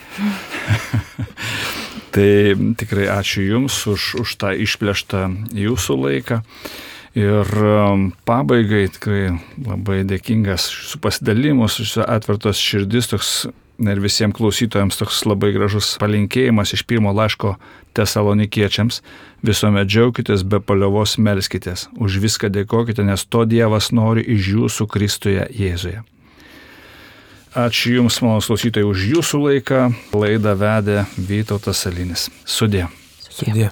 tai 2.14 2.30
tikrai 2.78 3.06
ačiū 3.14 3.46
Jums 3.46 3.78
už, 3.88 4.08
už 4.24 4.34
tą 4.42 4.52
išplėštą 4.66 5.28
Jūsų 5.54 5.98
laiką. 6.02 6.42
Ir 7.12 7.48
um, 7.60 8.06
pabaigai 8.24 8.86
tikrai 8.88 9.34
labai 9.60 10.00
dėkingas 10.08 10.64
su 10.88 11.00
pasidalimus, 11.02 11.76
su 11.84 12.00
atvertos 12.00 12.60
širdis, 12.60 13.10
toks 13.10 13.32
ir 13.80 14.00
visiems 14.02 14.36
klausytojams 14.36 14.98
toks 15.00 15.22
labai 15.28 15.52
gražus 15.54 15.94
palinkėjimas 16.02 16.74
iš 16.76 16.84
pirmo 16.88 17.12
laiško 17.16 17.56
tesalonikiečiams. 17.96 19.02
Visuomet 19.42 19.90
džiaukitės, 19.90 20.44
be 20.46 20.60
paliovos 20.60 21.18
melskitės. 21.18 21.88
Už 21.98 22.20
viską 22.22 22.52
dėkokite, 22.52 23.04
nes 23.04 23.26
to 23.26 23.44
Dievas 23.48 23.90
nori 23.92 24.24
iš 24.36 24.54
jūsų 24.54 24.88
Kristuje 24.92 25.46
Jėzuje. 25.50 26.02
Ačiū 27.52 27.98
Jums, 27.98 28.16
mano 28.24 28.40
klausytojai, 28.40 28.88
už 28.88 29.04
Jūsų 29.10 29.42
laiką. 29.44 29.82
Laidą 30.16 30.56
vedė 30.56 31.04
Vytautas 31.20 31.84
Salinis. 31.84 32.30
Sudė. 32.48 32.88
Sudė. 33.28 33.68